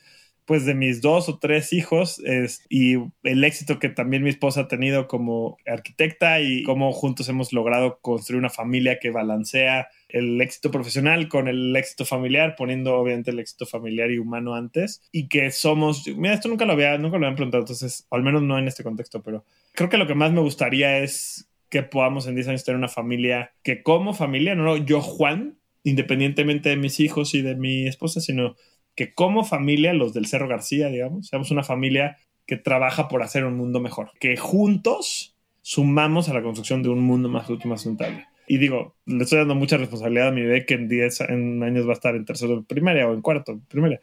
[0.51, 4.59] pues de mis dos o tres hijos es, y el éxito que también mi esposa
[4.59, 10.41] ha tenido como arquitecta y cómo juntos hemos logrado construir una familia que balancea el
[10.41, 15.29] éxito profesional con el éxito familiar, poniendo obviamente el éxito familiar y humano antes, y
[15.29, 18.59] que somos, mira, esto nunca lo había, nunca lo habían preguntado, entonces, al menos no
[18.59, 22.35] en este contexto, pero creo que lo que más me gustaría es que podamos en
[22.35, 27.33] 10 años tener una familia que como familia, no yo Juan, independientemente de mis hijos
[27.35, 28.57] y de mi esposa, sino
[28.95, 33.45] que como familia, los del Cerro García, digamos, seamos una familia que trabaja por hacer
[33.45, 37.81] un mundo mejor, que juntos sumamos a la construcción de un mundo más justo, más
[37.81, 38.25] sustentable.
[38.47, 41.91] Y digo, le estoy dando mucha responsabilidad a mi bebé que en 10 años va
[41.91, 44.01] a estar en tercero primaria o en cuarto de primaria.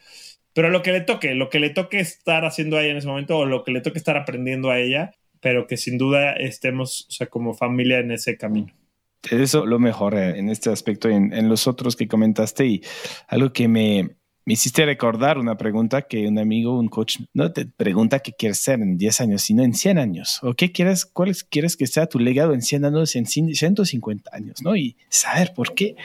[0.55, 3.07] Pero lo que le toque, lo que le toque estar haciendo a ella en ese
[3.07, 7.09] momento o lo que le toque estar aprendiendo a ella, pero que sin duda estemos,
[7.31, 8.73] como familia en ese camino.
[9.31, 12.83] Eso lo mejor eh, en este aspecto, en, en los otros que comentaste y
[13.29, 14.18] algo que me,
[14.49, 18.59] me hiciste recordar una pregunta que un amigo, un coach, no te pregunta qué quieres
[18.59, 20.41] ser en 10 años, sino en 100 años.
[20.43, 24.63] ¿O qué quieres, cuál quieres que sea tu legado en 100 años, en 150 años?
[24.63, 24.75] ¿no?
[24.75, 25.97] Y saber por qué.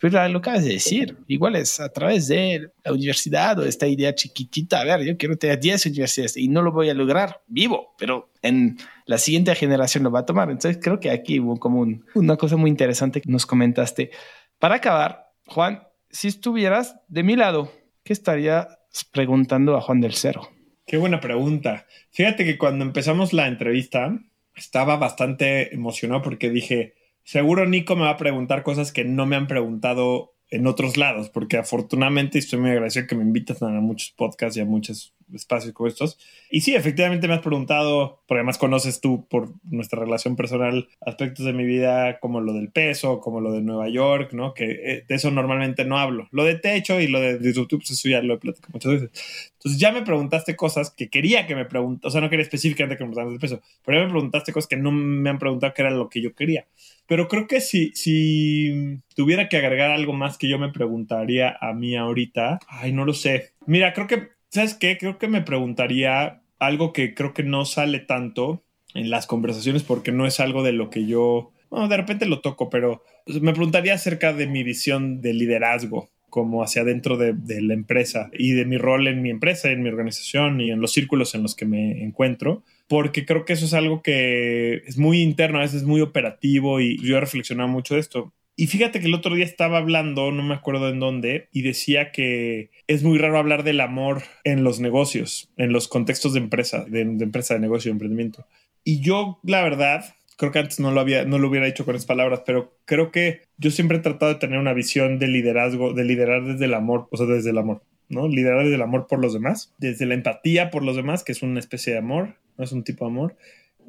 [0.00, 4.12] Pero lo acabas de decir, igual es a través de la universidad o esta idea
[4.12, 7.94] chiquitita, a ver, yo quiero tener 10 universidades y no lo voy a lograr vivo,
[7.98, 10.50] pero en la siguiente generación lo va a tomar.
[10.50, 11.86] Entonces creo que aquí hubo como
[12.16, 14.10] una cosa muy interesante que nos comentaste.
[14.58, 17.70] Para acabar, Juan, si estuvieras de mi lado,
[18.04, 18.68] ¿qué estaría
[19.12, 20.48] preguntando a Juan del Cero?
[20.86, 21.86] Qué buena pregunta.
[22.10, 24.18] Fíjate que cuando empezamos la entrevista
[24.54, 29.36] estaba bastante emocionado porque dije, seguro Nico me va a preguntar cosas que no me
[29.36, 34.12] han preguntado en otros lados, porque afortunadamente estoy muy agradecido que me invitas a muchos
[34.14, 36.18] podcasts y a muchos espacios como estos.
[36.50, 41.46] Y sí, efectivamente me has preguntado, porque además conoces tú por nuestra relación personal aspectos
[41.46, 44.54] de mi vida como lo del peso, como lo de Nueva York, ¿no?
[44.54, 46.28] Que eh, de eso normalmente no hablo.
[46.30, 49.50] Lo de techo y lo de, YouTube, pues eso ya lo he platicado muchas veces.
[49.54, 52.96] Entonces ya me preguntaste cosas que quería que me preguntaste, o sea, no quería específicamente
[52.96, 55.72] que me preguntaras del peso, pero ya me preguntaste cosas que no me han preguntado
[55.74, 56.66] que era lo que yo quería.
[57.06, 61.72] Pero creo que si, si tuviera que agregar algo más que yo me preguntaría a
[61.74, 63.52] mí ahorita, ay, no lo sé.
[63.66, 64.98] Mira, creo que ¿Sabes qué?
[64.98, 70.12] Creo que me preguntaría algo que creo que no sale tanto en las conversaciones porque
[70.12, 74.34] no es algo de lo que yo, de repente lo toco, pero me preguntaría acerca
[74.34, 78.76] de mi visión de liderazgo como hacia adentro de, de, la empresa y de mi
[78.76, 82.02] rol en mi empresa, en mi organización y en los círculos en los que me
[82.02, 86.02] encuentro, porque creo que eso es algo que es muy interno, a veces es muy
[86.02, 88.34] operativo y yo he reflexionado mucho de esto.
[88.62, 92.12] Y fíjate que el otro día estaba hablando, no me acuerdo en dónde, y decía
[92.12, 96.84] que es muy raro hablar del amor en los negocios, en los contextos de empresa,
[96.84, 98.46] de, de empresa, de negocio, de emprendimiento.
[98.84, 101.96] Y yo, la verdad, creo que antes no lo, había, no lo hubiera dicho con
[101.96, 105.92] esas palabras, pero creo que yo siempre he tratado de tener una visión de liderazgo,
[105.92, 108.28] de liderar desde el amor, o sea, desde el amor, ¿no?
[108.28, 111.42] Liderar desde el amor por los demás, desde la empatía por los demás, que es
[111.42, 113.36] una especie de amor, no es un tipo de amor,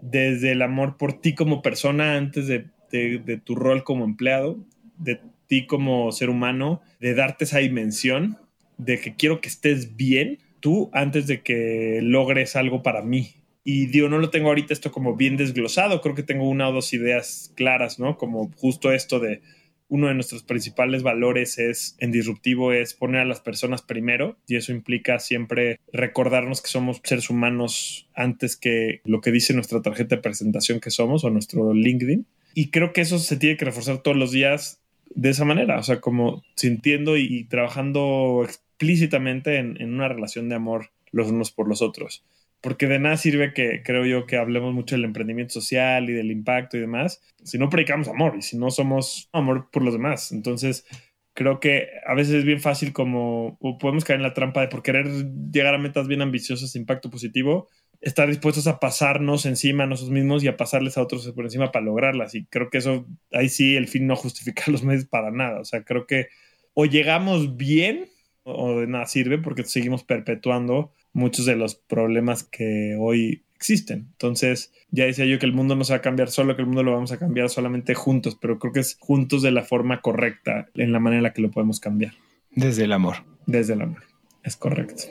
[0.02, 4.58] desde el amor por ti como persona antes de de, tu rol como empleado,
[4.98, 8.38] de ti como ser humano, de darte esa dimensión
[8.78, 13.36] de que quiero que estés bien tú antes de que logres algo para mí.
[13.64, 16.74] Y digo, no lo tengo ahorita esto como bien desglosado, creo que tengo una o
[16.74, 18.18] dos ideas claras, ¿no?
[18.18, 19.42] Como justo esto de
[19.88, 24.56] uno de nuestros principales valores es en disruptivo es poner a las personas primero y
[24.56, 30.16] eso implica siempre recordarnos que somos seres humanos antes que lo que dice nuestra tarjeta
[30.16, 34.00] de presentación que somos o nuestro LinkedIn y creo que eso se tiene que reforzar
[34.00, 34.82] todos los días
[35.16, 40.92] de esa manera, o sea, como sintiendo y, trabajando explícitamente en, una relación de amor
[41.12, 42.26] los unos por los otros.
[42.62, 46.32] Porque de nada sirve que creo yo que hablemos mucho del emprendimiento social y del
[46.32, 50.32] impacto y demás, si no predicamos amor y si no somos amor por los demás.
[50.32, 50.86] Entonces,
[51.34, 54.82] creo que a veces es bien fácil como podemos caer en la trampa de por
[54.82, 55.08] querer
[55.52, 57.68] llegar a metas bien ambiciosas impacto positivo,
[58.04, 61.72] estar dispuestos a pasarnos encima a nosotros mismos y a pasarles a otros por encima
[61.72, 62.36] para lograrlas.
[62.36, 65.60] Y creo que eso, ahí sí, el fin no justifica los medios para nada.
[65.60, 66.28] O sea, creo que
[66.74, 68.10] o llegamos bien
[68.44, 74.10] o de nada sirve porque seguimos perpetuando muchos de los problemas que hoy existen.
[74.12, 76.68] Entonces, ya decía yo que el mundo no se va a cambiar solo, que el
[76.68, 80.02] mundo lo vamos a cambiar solamente juntos, pero creo que es juntos de la forma
[80.02, 82.14] correcta, en la manera en la que lo podemos cambiar.
[82.52, 83.18] Desde el amor.
[83.46, 84.04] Desde el amor,
[84.44, 85.04] es correcto.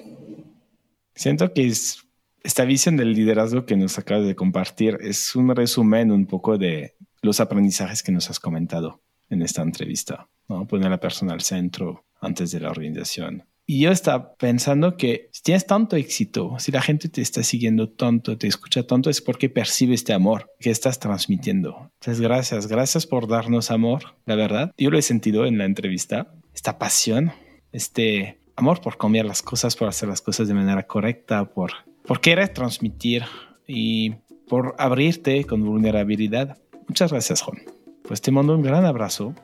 [1.14, 2.06] Siento que es
[2.44, 6.94] esta visión del liderazgo que nos acabas de compartir es un resumen un poco de
[7.22, 10.66] los aprendizajes que nos has comentado en esta entrevista, ¿no?
[10.66, 13.44] Poner a la persona al centro antes de la organización.
[13.64, 17.88] Y yo estaba pensando que si tienes tanto éxito, si la gente te está siguiendo
[17.88, 21.90] tanto, te escucha tanto, es porque percibe este amor que estás transmitiendo.
[22.00, 24.72] Entonces, gracias, gracias por darnos amor, la verdad.
[24.76, 27.32] Yo lo he sentido en la entrevista, esta pasión,
[27.70, 31.72] este amor por cambiar las cosas, por hacer las cosas de manera correcta, por
[32.06, 33.24] por querer transmitir
[33.66, 34.14] y
[34.48, 36.58] por abrirte con vulnerabilidad.
[36.88, 37.58] Muchas gracias, Juan.
[38.06, 39.34] Pues te mando un gran abrazo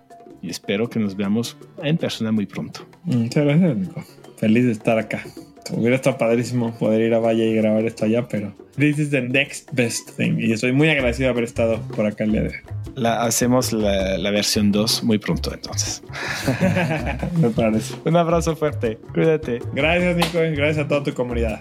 [0.42, 2.86] y espero que nos veamos en persona muy pronto.
[3.04, 4.04] Muchas gracias, Nico.
[4.36, 5.24] Feliz de estar acá.
[5.70, 9.20] Hubiera estado padrísimo poder ir a Valle y grabar esto allá, pero this is the
[9.20, 10.38] next best thing.
[10.38, 12.54] Y estoy muy agradecido de haber estado por acá el día de hoy.
[12.94, 16.02] La, hacemos la, la versión 2 muy pronto, entonces.
[17.40, 17.94] Me parece.
[18.04, 18.98] Un abrazo fuerte.
[19.12, 19.60] Cuídate.
[19.74, 20.38] Gracias, Nico.
[20.56, 21.60] Gracias a toda tu comunidad.